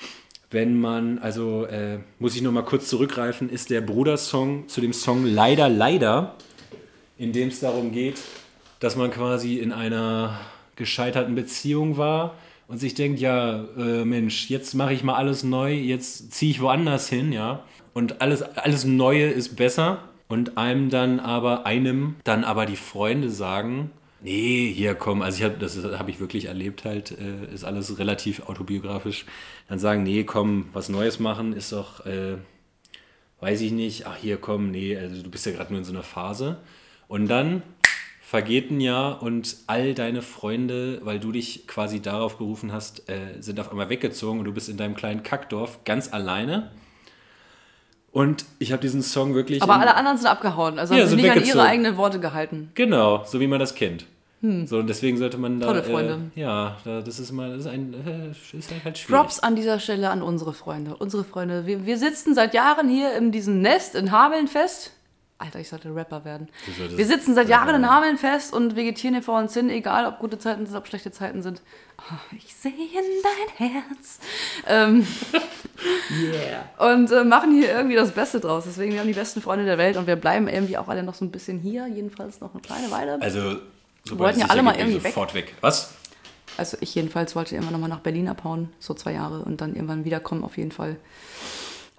[0.49, 4.93] wenn man, also äh, muss ich noch mal kurz zurückgreifen, ist der Brudersong zu dem
[4.93, 6.35] Song Leider, Leider,
[7.17, 8.17] in dem es darum geht,
[8.79, 10.39] dass man quasi in einer
[10.75, 12.35] gescheiterten Beziehung war
[12.67, 16.61] und sich denkt, ja, äh, Mensch, jetzt mache ich mal alles neu, jetzt ziehe ich
[16.61, 17.63] woanders hin, ja.
[17.93, 20.03] Und alles, alles Neue ist besser.
[20.27, 23.91] Und einem dann aber, einem dann aber die Freunde sagen,
[24.21, 27.97] nee, hier komm, also ich habe, das habe ich wirklich erlebt halt, äh, ist alles
[27.97, 29.25] relativ autobiografisch.
[29.67, 32.37] Dann sagen, nee, komm, was Neues machen ist doch, äh,
[33.41, 35.91] weiß ich nicht, ach hier komm, nee, also du bist ja gerade nur in so
[35.91, 36.57] einer Phase.
[37.07, 37.63] Und dann
[38.21, 43.41] vergeht ein Jahr und all deine Freunde, weil du dich quasi darauf berufen hast, äh,
[43.41, 46.71] sind auf einmal weggezogen und du bist in deinem kleinen Kackdorf ganz alleine.
[48.11, 49.61] Und ich habe diesen Song wirklich.
[49.61, 52.19] Aber alle anderen sind abgehauen, also Ja, haben sich sind nicht an ihre eigenen Worte
[52.19, 52.71] gehalten.
[52.73, 54.05] Genau, so wie man das kennt.
[54.41, 55.67] So, und deswegen sollte man da.
[55.67, 56.31] Tolle Freunde.
[56.35, 59.07] Äh, ja, da, das ist mal, das ist ein, äh, ist halt schwierig.
[59.07, 60.95] Props an dieser Stelle an unsere Freunde.
[60.95, 61.65] Unsere Freunde.
[61.65, 64.91] Wir, wir sitzen seit Jahren hier in diesem Nest in Hameln fest.
[65.39, 66.49] Alter, ich sollte Rapper werden.
[66.95, 67.89] Wir sitzen seit Jahren in.
[67.89, 71.11] Hameln fest und vegetieren hier vor uns hin, egal ob gute Zeiten sind, ob schlechte
[71.11, 71.61] Zeiten sind.
[71.99, 74.19] Oh, ich sehe in dein Herz.
[74.67, 75.07] Ähm,
[76.79, 78.63] Und äh, machen hier irgendwie das Beste draus.
[78.65, 81.13] Deswegen, wir haben die besten Freunde der Welt und wir bleiben irgendwie auch alle noch
[81.13, 81.87] so ein bisschen hier.
[81.87, 83.21] Jedenfalls noch eine kleine Weile.
[83.21, 83.57] Also,
[84.09, 85.53] sobald wollten ja alle mal irgendwie sofort weg.
[85.61, 85.93] Was?
[86.57, 90.05] Also ich jedenfalls wollte irgendwann nochmal nach Berlin abhauen, so zwei Jahre und dann irgendwann
[90.05, 90.97] wiederkommen auf jeden Fall.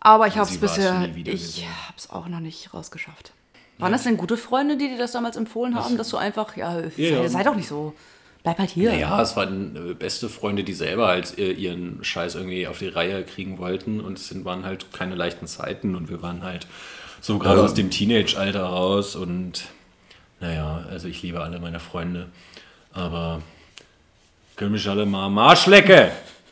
[0.01, 3.33] Aber ich habe es bisher, ich habe es auch noch nicht rausgeschafft.
[3.79, 6.81] Waren das denn gute Freunde, die dir das damals empfohlen haben, dass du einfach, ja,
[6.97, 7.29] Ja, ja.
[7.29, 7.95] sei doch nicht so,
[8.43, 8.91] bleib halt hier.
[8.91, 12.89] Naja, es waren äh, beste Freunde, die selber halt äh, ihren Scheiß irgendwie auf die
[12.89, 16.67] Reihe kriegen wollten und es sind, waren halt keine leichten Zeiten und wir waren halt
[17.21, 19.65] so gerade aus dem Teenage-Alter raus und
[20.41, 22.29] naja, also ich liebe alle meine Freunde,
[22.93, 23.43] aber
[24.57, 26.09] können mich alle mal am Arsch lecken.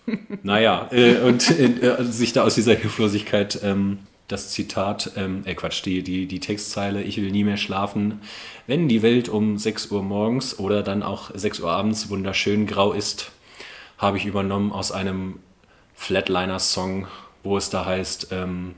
[0.43, 5.85] naja, äh, und äh, sich da aus dieser Hilflosigkeit ähm, das Zitat, ähm, äh Quatsch,
[5.85, 8.21] die, die, die Textzeile, ich will nie mehr schlafen,
[8.67, 12.93] wenn die Welt um 6 Uhr morgens oder dann auch 6 Uhr abends wunderschön grau
[12.93, 13.31] ist,
[13.99, 15.39] habe ich übernommen aus einem
[15.95, 17.07] Flatliner-Song,
[17.43, 18.75] wo es da heißt, ähm,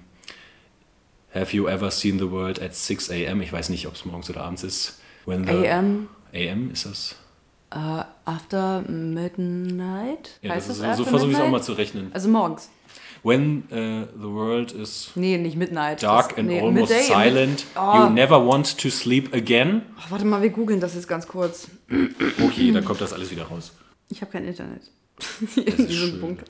[1.35, 3.43] Have you ever seen the world at 6 a.m.?
[3.43, 4.98] Ich weiß nicht, ob es morgens oder abends ist.
[5.29, 7.15] When the AM, AM ist das?
[7.71, 10.39] äh, after midnight?
[10.43, 12.11] Ja, heißt das ist, das so versuche ich es auch mal zu rechnen.
[12.15, 12.71] Also morgens.
[13.25, 16.03] When uh, the world is Nee, nicht midnight.
[16.03, 17.95] dark Das- and nee, almost midday, silent, Oh.
[18.05, 19.83] you never want to sleep again.
[19.99, 21.69] Ach, warte mal, wir googeln das jetzt ganz kurz.
[22.43, 23.73] Okay, dann kommt das alles wieder raus.
[24.09, 24.83] Ich habe kein Internet.
[25.57, 26.21] In diesem.
[26.21, 26.45] Bunker.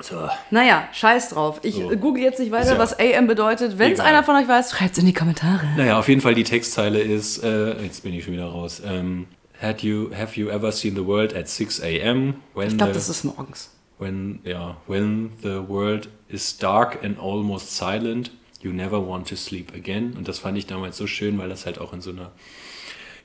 [0.00, 0.28] So.
[0.50, 1.60] Naja, scheiß drauf.
[1.62, 1.88] Ich So.
[1.96, 3.78] google jetzt nicht weiter, ja was AM bedeutet.
[3.78, 5.66] Wenn es einer von euch weiß, schreibt es in die Kommentare.
[5.76, 8.82] Naja, auf jeden Fall die Textzeile ist, äh, jetzt bin ich schon wieder raus.
[8.84, 9.26] Ähm,
[9.62, 12.34] had you, have you ever seen the world at 6 a.m.
[12.54, 13.70] When Ich glaube, das ist morgens.
[13.98, 19.72] when, ja, when the world is dark and almost silent, you never want to sleep
[19.76, 20.14] again.
[20.16, 22.32] Und das fand ich damals so schön, weil das halt auch in so einer,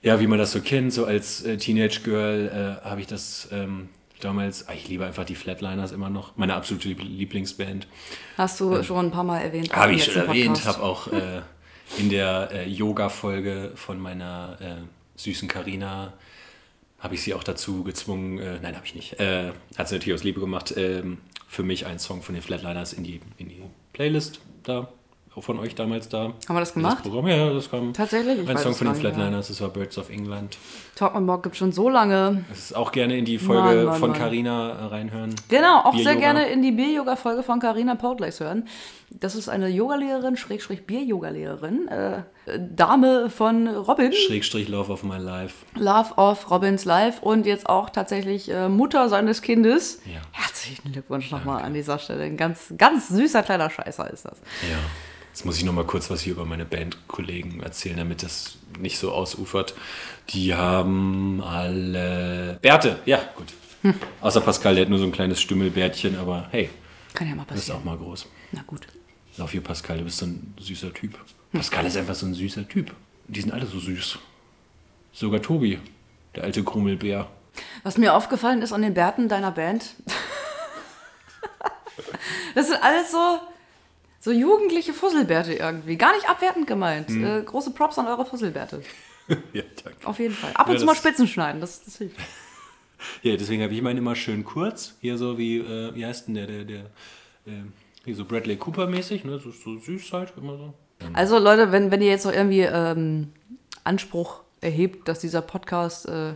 [0.03, 3.47] ja, wie man das so kennt, so als äh, Teenage Girl äh, habe ich das
[3.51, 3.89] ähm,
[4.19, 7.87] damals, ah, ich liebe einfach die Flatliners immer noch, meine absolute Lieb- Lieblingsband.
[8.37, 9.73] Hast du schon ein paar Mal erwähnt.
[9.75, 11.41] Habe ich schon erwähnt, habe auch äh,
[11.97, 14.75] in der äh, Yoga-Folge von meiner äh,
[15.15, 16.13] süßen Karina
[16.99, 20.19] habe ich sie auch dazu gezwungen, äh, nein, habe ich nicht, äh, hat sie natürlich
[20.19, 23.61] aus Liebe gemacht, ähm, für mich einen Song von den Flatliners in die, in die
[23.93, 24.89] Playlist da,
[25.37, 26.23] von euch damals da.
[26.23, 27.03] Haben wir das Das gemacht?
[27.03, 27.93] Programm, ja, das kam.
[27.93, 28.39] Tatsächlich?
[28.39, 28.95] Ich Ein Song von den.
[28.95, 30.57] Flatliners, das war Birds of England.
[30.95, 32.43] Talk and Walk gibt schon so lange.
[32.49, 34.19] Das ist auch gerne in die Folge Mann, Mann, von Mann.
[34.19, 35.35] Carina äh, reinhören.
[35.47, 38.67] Genau, auch sehr gerne in die Bier-Yoga-Folge von Carina Portlace hören.
[39.11, 42.23] Das ist eine Yogalehrerin, Schrägstrich Bier-Yoga-Lehrerin, äh,
[42.59, 44.11] Dame von Robin.
[44.11, 45.65] Schrägstrich Love of My Life.
[45.75, 50.01] Love of Robins Life und jetzt auch tatsächlich äh, Mutter seines Kindes.
[50.05, 50.19] Ja.
[50.31, 52.23] Herzlichen Glückwunsch nochmal an dieser Stelle.
[52.23, 54.39] Ein ganz, ganz süßer kleiner Scheißer ist das.
[54.69, 54.77] Ja.
[55.39, 58.99] Jetzt muss ich noch mal kurz was hier über meine Bandkollegen erzählen, damit das nicht
[58.99, 59.73] so ausufert.
[60.31, 62.59] Die haben alle.
[62.61, 63.53] Bärte, ja, gut.
[64.19, 66.69] Außer Pascal, der hat nur so ein kleines Stümmelbärtchen, aber hey,
[67.13, 67.79] Kann ja mal Das ist passieren.
[67.79, 68.27] auch mal groß.
[68.51, 68.85] Na gut.
[69.37, 71.17] Auf hier, Pascal, du bist so ein süßer Typ.
[71.53, 72.93] Pascal ist einfach so ein süßer Typ.
[73.29, 74.19] Die sind alle so süß.
[75.13, 75.79] Sogar Tobi,
[76.35, 77.29] der alte Krummelbär.
[77.83, 79.85] Was mir aufgefallen ist an den Bärten deiner Band,
[82.55, 83.39] das sind alles so,
[84.19, 85.95] so jugendliche Fusselbärte irgendwie.
[85.97, 87.09] Gar nicht abwertend gemeint.
[87.09, 87.25] Hm.
[87.25, 88.81] Äh, große Props an eure Fusselbärte.
[89.53, 90.07] ja, danke.
[90.07, 90.51] Auf jeden Fall.
[90.53, 92.17] Ab und Ja, zu mal Spitzen schneiden, das, das hilft.
[93.23, 94.95] Ja, deswegen habe ich meinen immer schön kurz.
[94.99, 96.79] Hier so wie, äh, wie heißt denn der, der, der,
[97.45, 97.63] äh,
[98.03, 99.39] hier so Bradley Cooper mäßig, ne?
[99.39, 100.73] So, so süß halt, immer so.
[101.13, 103.31] Also Leute, wenn, wenn ihr jetzt noch irgendwie ähm,
[103.85, 106.33] Anspruch erhebt, dass dieser Podcast äh,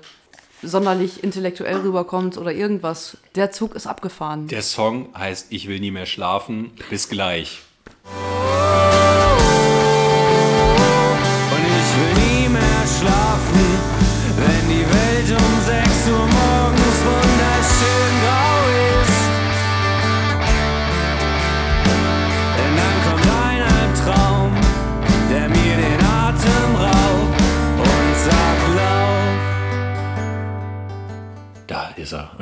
[0.62, 4.48] sonderlich intellektuell rüberkommt oder irgendwas, der Zug ist abgefahren.
[4.48, 6.72] Der Song heißt Ich will nie mehr schlafen.
[6.90, 7.62] Bis gleich.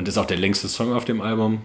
[0.02, 1.62] Und das ist auch der längste Song auf dem Album.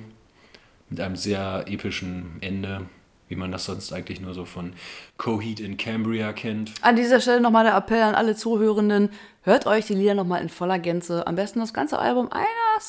[0.90, 2.82] Mit einem sehr epischen Ende,
[3.28, 4.74] wie man das sonst eigentlich nur so von
[5.16, 6.72] Coheed in Cambria kennt.
[6.82, 9.08] An dieser Stelle nochmal der Appell an alle Zuhörenden.
[9.40, 11.26] Hört euch die Lieder nochmal in voller Gänze.
[11.26, 12.80] Am besten das ganze Album, einer, ein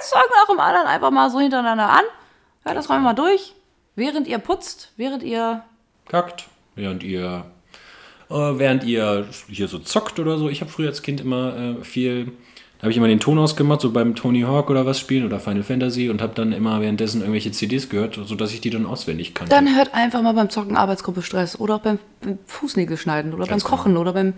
[0.00, 2.04] Song nach dem anderen, einfach mal so hintereinander an.
[2.62, 3.52] Hört das mal durch.
[3.96, 5.62] Während ihr putzt, während ihr.
[6.08, 7.44] Kackt, während ihr,
[8.30, 10.48] äh, während ihr hier so zockt oder so.
[10.48, 12.32] Ich habe früher als Kind immer äh, viel,
[12.84, 15.62] habe ich immer den Ton ausgemacht, so beim Tony Hawk oder was spielen oder Final
[15.62, 19.54] Fantasy und habe dann immer währenddessen irgendwelche CDs gehört, sodass ich die dann auswendig kannte.
[19.54, 23.46] Dann hört einfach mal beim Zocken Arbeitsgruppe Stress oder auch beim, beim Fußnägel schneiden oder
[23.46, 24.34] Ganz beim Kochen oder beim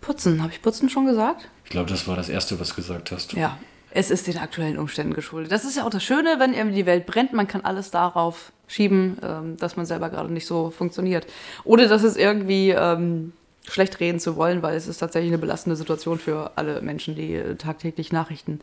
[0.00, 0.42] Putzen.
[0.42, 1.48] Habe ich Putzen schon gesagt?
[1.66, 3.34] ich glaube, das war das Erste, was du gesagt hast.
[3.34, 3.58] Ja.
[3.90, 5.50] Es ist den aktuellen Umständen geschuldet.
[5.52, 8.52] Das ist ja auch das Schöne, wenn irgendwie die Welt brennt, man kann alles darauf
[8.68, 11.26] schieben, ähm, dass man selber gerade nicht so funktioniert.
[11.64, 13.32] Ohne dass es irgendwie ähm,
[13.68, 17.34] schlecht reden zu wollen, weil es ist tatsächlich eine belastende Situation für alle Menschen, die
[17.34, 18.60] äh, tagtäglich Nachrichten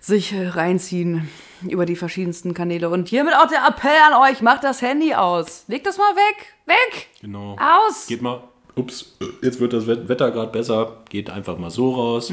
[0.00, 1.28] sich äh, reinziehen
[1.68, 2.90] über die verschiedensten Kanäle.
[2.90, 5.64] Und hiermit auch der Appell an euch, macht das Handy aus.
[5.68, 6.46] Legt das mal weg.
[6.66, 7.08] Weg.
[7.20, 7.56] Genau.
[7.58, 8.06] Aus.
[8.06, 8.42] Geht mal,
[8.76, 10.98] ups, jetzt wird das Wet- Wetter gerade besser.
[11.08, 12.32] Geht einfach mal so raus.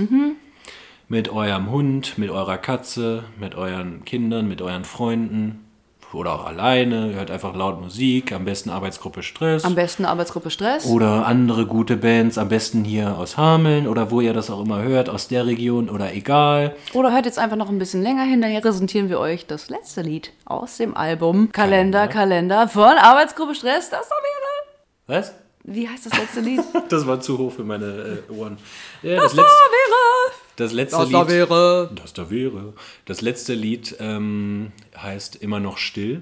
[1.07, 5.65] Mit eurem Hund, mit eurer Katze, mit euren Kindern, mit euren Freunden.
[6.13, 7.13] Oder auch alleine.
[7.15, 8.31] Hört einfach laut Musik.
[8.33, 9.63] Am besten Arbeitsgruppe Stress.
[9.63, 10.85] Am besten Arbeitsgruppe Stress.
[10.85, 14.81] oder andere gute Bands, am besten hier aus Hameln oder wo ihr das auch immer
[14.81, 16.75] hört, aus der Region oder egal.
[16.93, 20.01] Oder hört jetzt einfach noch ein bisschen länger hin, daher präsentieren wir euch das letzte
[20.01, 23.89] Lied aus dem Album Kalender, Kalender von Arbeitsgruppe Stress.
[23.89, 25.19] Das da wäre.
[25.21, 25.33] Was?
[25.63, 26.61] Wie heißt das letzte Lied?
[26.89, 27.85] Das war zu hoch für meine
[28.29, 28.57] äh, Ohren.
[29.01, 30.31] Ja, Das das, da letzte, wäre.
[30.61, 31.15] Das letzte Das Lied.
[31.15, 31.91] da wäre.
[31.95, 32.73] Das da wäre.
[33.05, 36.21] Das letzte Lied ähm, heißt Immer noch still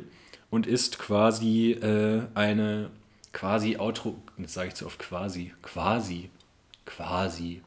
[0.50, 2.90] und ist quasi äh, eine
[3.34, 4.16] quasi Outro.
[4.38, 5.54] Jetzt sage ich zu oft quasi.
[5.62, 6.30] Quasi.
[6.86, 7.62] Quasi.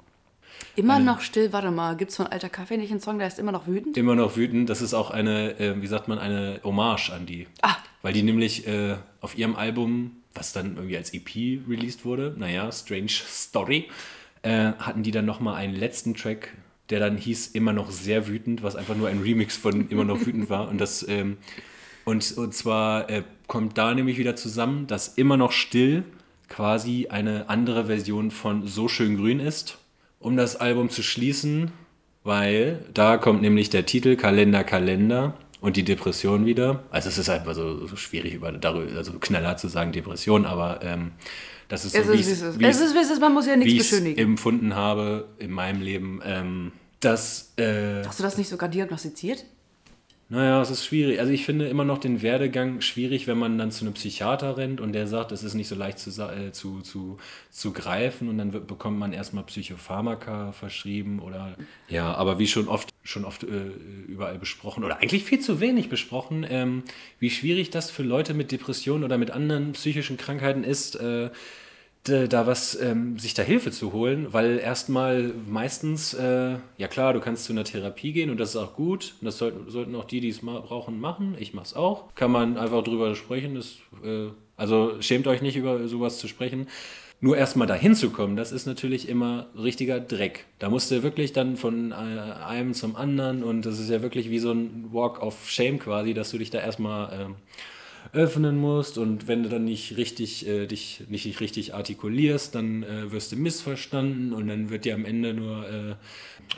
[0.74, 1.96] Immer noch still, warte mal.
[1.96, 3.96] Gibt's von Alter Kaffee nicht einen Song, der ist immer noch wütend?
[3.96, 4.70] Immer noch wütend.
[4.70, 7.46] Das ist auch eine, äh, wie sagt man, eine Hommage an die.
[7.62, 7.76] Ah.
[8.00, 11.28] Weil die nämlich äh, auf ihrem Album, was dann irgendwie als EP
[11.68, 13.88] released wurde, naja, Strange Story,
[14.42, 16.54] äh, hatten die dann nochmal einen letzten Track,
[16.92, 20.24] der dann hieß Immer noch sehr wütend, was einfach nur ein Remix von Immer noch
[20.24, 20.68] wütend war.
[20.68, 21.38] Und das, ähm,
[22.04, 26.04] und, und zwar äh, kommt da nämlich wieder zusammen, dass Immer noch still
[26.48, 29.78] quasi eine andere Version von So schön grün ist,
[30.20, 31.72] um das Album zu schließen,
[32.24, 36.82] weil da kommt nämlich der Titel Kalender, Kalender und die Depression wieder.
[36.90, 40.80] Also es ist einfach so, so schwierig, über, darüber, also knallhart zu sagen Depression, aber
[40.82, 41.12] ähm,
[41.68, 43.20] das ist so, Es wie ist, wie es Es ich's- ist, wie es ist.
[43.20, 44.18] Man muss ja nichts ich es beschönigen.
[44.20, 46.72] empfunden habe in meinem Leben, ähm,
[47.04, 49.44] dass, äh, Hast du das nicht sogar diagnostiziert?
[50.32, 51.20] naja, es ist schwierig.
[51.20, 54.80] Also ich finde immer noch den Werdegang schwierig, wenn man dann zu einem Psychiater rennt
[54.80, 57.18] und der sagt, es ist nicht so leicht zu, äh, zu, zu,
[57.50, 61.54] zu greifen und dann wird, bekommt man erstmal Psychopharmaka verschrieben oder
[61.86, 63.72] ja, aber wie schon oft schon oft äh,
[64.08, 66.84] überall besprochen oder eigentlich viel zu wenig besprochen, ähm,
[67.18, 71.28] wie schwierig das für Leute mit Depressionen oder mit anderen psychischen Krankheiten ist, äh,
[72.04, 77.20] da was, ähm, sich da Hilfe zu holen, weil erstmal meistens, äh, ja klar, du
[77.20, 79.14] kannst zu einer Therapie gehen und das ist auch gut.
[79.20, 81.36] Und das sollten, sollten auch die, die es brauchen, machen.
[81.38, 82.12] Ich mach's auch.
[82.14, 83.54] Kann man einfach drüber sprechen.
[83.54, 86.66] Das, äh, also schämt euch nicht, über sowas zu sprechen.
[87.24, 90.44] Nur erstmal dahin zu kommen, das ist natürlich immer richtiger Dreck.
[90.58, 94.28] Da musst du wirklich dann von äh, einem zum anderen und das ist ja wirklich
[94.28, 97.36] wie so ein Walk of Shame quasi, dass du dich da erstmal ähm,
[98.12, 103.10] öffnen musst und wenn du dann nicht richtig äh, dich nicht richtig artikulierst, dann äh,
[103.12, 105.94] wirst du missverstanden und dann wird dir am Ende nur äh,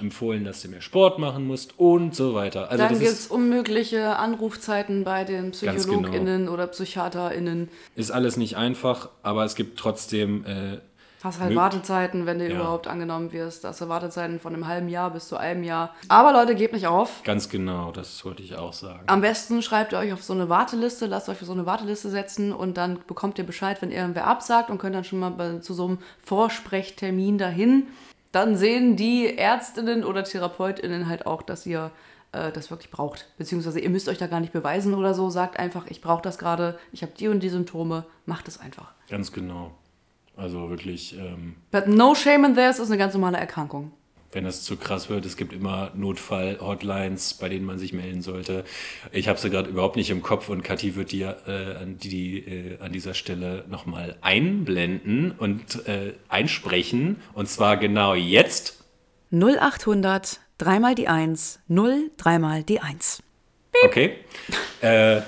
[0.00, 2.70] empfohlen, dass du mehr Sport machen musst und so weiter.
[2.70, 5.74] Also Dann gibt es unmögliche Anrufzeiten bei den genau.
[5.74, 7.68] PsychologInnen oder PsychiaterInnen.
[7.94, 10.78] ist alles nicht einfach, aber es gibt trotzdem äh,
[11.24, 12.54] Hast halt Wartezeiten, wenn du Ja.
[12.56, 13.64] überhaupt angenommen wirst.
[13.64, 15.94] Hast du Wartezeiten von einem halben Jahr bis zu einem Jahr.
[16.08, 17.22] Aber Leute, gebt nicht auf.
[17.24, 19.00] ganz genau, das wollte ich auch sagen.
[19.06, 22.10] Am besten schreibt ihr euch auf so eine Warteliste, lasst euch für so eine Warteliste
[22.10, 25.72] setzen und dann bekommt ihr Bescheid, wenn irgendwer absagt und könnt dann schon mal zu
[25.74, 27.86] so einem Vorsprechtermin dahin.
[28.32, 31.90] Dann sehen die Ärztinnen oder TherapeutInnen halt auch, dass ihr
[32.32, 33.26] äh, das wirklich braucht.
[33.38, 35.30] Beziehungsweise ihr müsst euch da gar nicht beweisen oder so.
[35.30, 38.92] Sagt einfach, ich brauche das gerade, ich habe die und die Symptome, macht es einfach.
[39.08, 39.70] Ganz genau.
[40.36, 43.92] Also wirklich, ähm, But no shame in this ist eine ganz normale Erkrankung.
[44.32, 48.64] wenn das zu krass wird, es gibt immer Notfall-Hotlines, bei denen man sich melden sollte.
[49.12, 52.08] Ich habe sie gerade überhaupt nicht im Kopf und Kathi wird die, äh, an, die,
[52.08, 57.20] die äh, an dieser Stelle nochmal einblenden und äh, einsprechen.
[57.32, 58.82] Und zwar genau jetzt.
[59.30, 63.22] 0800, dreimal die 1, 0, dreimal die 1.
[63.84, 64.14] Okay.
[64.80, 65.20] äh,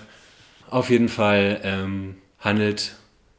[0.68, 2.96] auf jeden Fall ähm, handelt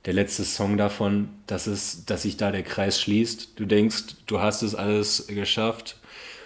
[0.07, 3.59] der letzte Song davon, dass, es, dass sich da der Kreis schließt.
[3.59, 5.97] Du denkst, du hast es alles geschafft.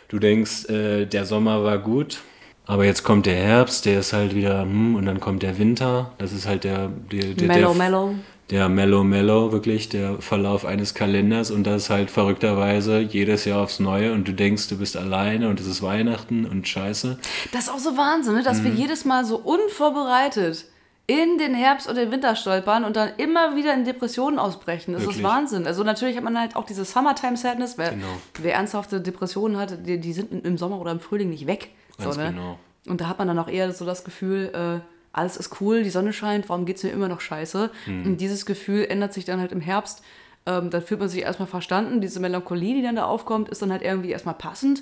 [0.09, 2.22] Du denkst, äh, der Sommer war gut.
[2.66, 6.12] Aber jetzt kommt der Herbst, der ist halt wieder, hm, und dann kommt der Winter.
[6.18, 8.16] Das ist halt der, der, der, Mellow, der, mellow.
[8.49, 13.80] der Mellow Mellow, wirklich der Verlauf eines Kalenders und das halt verrückterweise jedes Jahr aufs
[13.80, 17.20] Neue und du denkst, du bist alleine und es ist Weihnachten und scheiße.
[17.51, 18.43] Das ist auch so Wahnsinn, ne?
[18.43, 18.64] dass Mhm.
[18.64, 20.66] wir jedes Mal so unvorbereitet
[21.12, 24.93] in den Herbst und den Winter stolpern und dann immer wieder in Depressionen ausbrechen.
[24.93, 25.24] Das ist Wirklich.
[25.26, 25.68] Wahnsinn.
[25.68, 28.07] Also natürlich hat man halt auch diese Summertime Sadness, weil Genau.
[28.41, 31.72] wer ernsthafte Depressionen hat, die, die sind im Sommer oder im Frühling nicht weg.
[31.97, 32.30] Ganz so, ne?
[32.32, 32.59] genau.
[32.88, 34.80] Und da hat man dann auch eher so das Gefühl, äh,
[35.14, 37.70] alles ist cool, die Sonne scheint, warum geht es mir immer noch scheiße?
[37.86, 38.05] Mhm.
[38.05, 40.01] Und dieses Gefühl ändert sich dann halt im Herbst.
[40.45, 42.01] Ähm, dann fühlt man sich erstmal verstanden.
[42.01, 44.82] Diese Melancholie, die dann da aufkommt, ist dann halt irgendwie erstmal passend.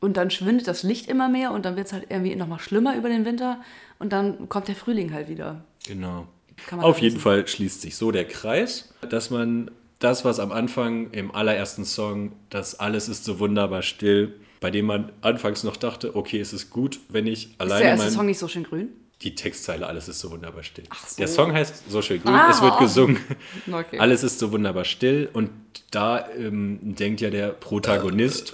[0.00, 2.96] Und dann schwindet das Licht immer mehr und dann wird es halt irgendwie nochmal schlimmer
[2.96, 3.60] über den Winter.
[3.98, 5.64] Und dann kommt der Frühling halt wieder.
[5.86, 6.26] Genau.
[6.70, 7.22] Auf jeden wissen.
[7.22, 12.32] Fall schließt sich so der Kreis, dass man das, was am Anfang im allerersten Song,
[12.50, 16.70] das alles ist so wunderbar still, bei dem man anfangs noch dachte, okay, es ist
[16.70, 18.88] gut, wenn ich Ist der alleine erste mein, Song nicht so schön grün?
[19.22, 20.84] Die Textzeile alles ist so wunderbar still.
[21.06, 21.16] so.
[21.16, 22.50] Der Song heißt so schön grün, Ah.
[22.50, 23.18] es wird gesungen.
[23.72, 23.98] Okay.
[23.98, 25.50] Alles ist so wunderbar still und
[25.90, 28.52] da ähm, denkt ja der Protagonist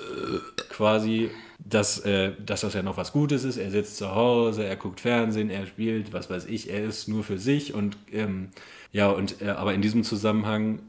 [0.71, 3.57] quasi, dass, äh, dass das ja noch was Gutes ist.
[3.57, 7.25] Er sitzt zu Hause, er guckt Fernsehen, er spielt, was weiß ich, er ist nur
[7.25, 8.51] für sich und ähm,
[8.93, 10.81] ja, und äh, aber in diesem Zusammenhang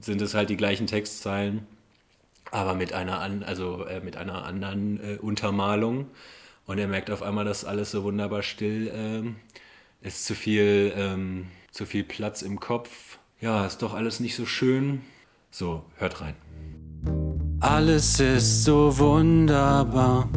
[0.00, 1.66] sind es halt die gleichen Textzeilen,
[2.50, 6.06] aber mit einer, an, also, äh, mit einer anderen äh, Untermalung.
[6.66, 9.36] Und er merkt auf einmal, dass alles so wunderbar still ähm,
[10.00, 13.18] ist, zu viel, ähm, zu viel Platz im Kopf.
[13.40, 15.02] Ja, ist doch alles nicht so schön.
[15.50, 16.34] So, hört rein.
[17.60, 20.28] Alles ist so wunderbar.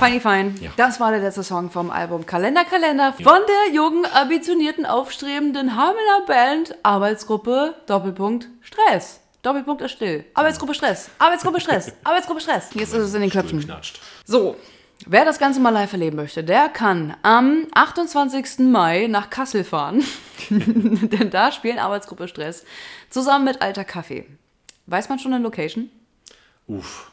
[0.00, 0.56] Feini Fein.
[0.62, 0.70] Ja.
[0.78, 6.24] Das war der letzte Song vom Album Kalender Kalender von der jungen, ambitionierten, aufstrebenden Hamelner
[6.26, 9.20] Band Arbeitsgruppe Doppelpunkt Stress.
[9.42, 10.24] Doppelpunkt ist still.
[10.32, 11.10] Arbeitsgruppe Stress.
[11.18, 11.92] Arbeitsgruppe Stress.
[12.04, 12.70] Arbeitsgruppe Stress.
[12.72, 13.70] Jetzt ist es in den Köpfen.
[14.24, 14.56] So,
[15.04, 18.60] wer das Ganze mal live erleben möchte, der kann am 28.
[18.60, 20.02] Mai nach Kassel fahren.
[20.48, 22.64] Denn da spielen Arbeitsgruppe Stress
[23.10, 24.24] zusammen mit Alter Kaffee.
[24.86, 25.90] Weiß man schon eine Location?
[26.66, 27.09] Uff.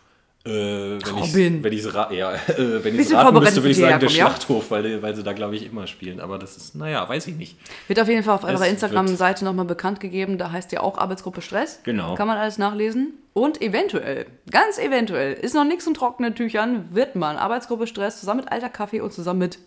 [0.48, 1.54] Äh, wenn Robin.
[1.56, 4.10] ich's- wenn ich es ra ja, äh, wenn ich's raten müsste, würde ich sagen, der
[4.10, 4.16] ja?
[4.16, 6.20] Schlachthof, weil, weil sie da, glaube ich, immer spielen.
[6.20, 7.58] Aber das ist, naja, weiß ich nicht.
[7.88, 10.38] Wird auf jeden Fall auf Es eurer Instagram-Seite nochmal bekannt gegeben.
[10.38, 11.82] Da heißt ja auch Arbeitsgruppe Stress.
[11.84, 12.16] Genau.
[12.16, 13.14] Kann man alles nachlesen.
[13.34, 18.40] Und eventuell, ganz eventuell, ist noch nichts in trockenen Tüchern, wird man Arbeitsgruppe Stress zusammen
[18.42, 19.60] mit Alter Kaffee und zusammen mit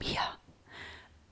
[0.00, 0.18] mir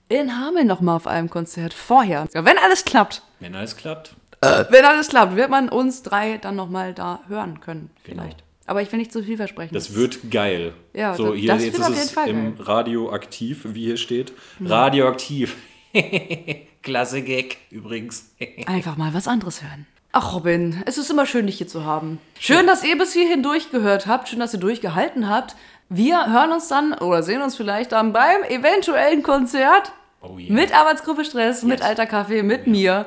[0.09, 2.27] in Hameln nochmal auf einem Konzert vorher.
[2.35, 4.17] Ja, Wenn alles klappt, Wenn alles klappt.
[4.41, 7.91] wenn alles klappt, wird man uns drei dann nochmal da hören können.
[8.03, 8.43] Vielleicht.
[8.67, 9.75] Aber ich will nicht zu viel versprechen.
[9.75, 10.75] Das wird geil.
[10.95, 12.65] Ja, so, das- hier, das jetzt wird auf ist jeden es Fall im geil.
[12.67, 14.33] Radioaktiv, wie hier steht.
[14.65, 15.57] Radioaktiv.
[16.83, 18.31] Klasse Gag, übrigens.
[18.67, 19.87] Einfach mal was anderes hören.
[20.13, 22.19] Ach, Robin, es ist immer schön, dich hier zu haben.
[22.39, 24.29] Schön, dass ihr bis hierhin durchgehört habt.
[24.29, 25.55] Schön, dass ihr durchgehalten habt.
[25.89, 30.53] Wir hören uns dann oder sehen uns vielleicht dann beim eventuellen Konzert Oh yeah.
[30.53, 31.89] mit Arbeitsgruppe Stress, mit Yes.
[31.89, 33.07] Alter Kaffee, mit mir.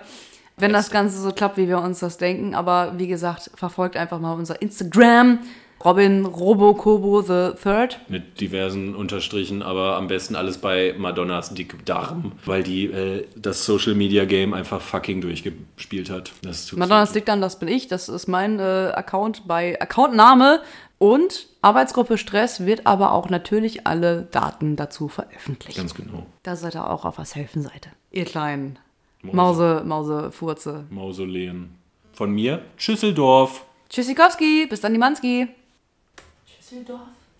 [0.57, 2.55] Wenn das Ganze so klappt, wie wir uns das denken.
[2.55, 5.39] Aber wie gesagt, verfolgt einfach mal unser Instagram
[5.83, 7.99] Robin Robokobo the Third.
[8.07, 13.93] Mit diversen Unterstrichen, aber am besten alles bei Madonnas Dickdarm, weil die äh, das Social
[13.93, 16.31] Media Game einfach fucking durchgespielt hat.
[16.41, 17.87] Das tut Madonna Stick dann, das bin ich.
[17.87, 20.61] Das ist mein äh, Account bei Accountname.
[20.99, 25.75] Und Arbeitsgruppe Stress wird aber auch natürlich alle Daten dazu veröffentlicht.
[25.75, 26.25] Ganz genau.
[26.43, 27.89] Da seid ihr auch auf was helfen seid.
[28.11, 28.79] Ihr kleinen
[29.23, 29.83] Mause.
[29.85, 30.85] Mause, Furze.
[30.89, 31.75] Mausoleen.
[32.13, 33.65] Von mir, Schüsseldorf.
[33.89, 35.47] Tschüssikowski, bis dann die Manski.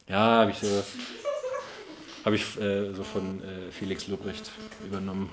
[0.07, 0.84] Ja, habe ich, so,
[2.25, 4.51] hab ich äh, so von äh, Felix Lobrecht
[4.86, 5.29] übernommen.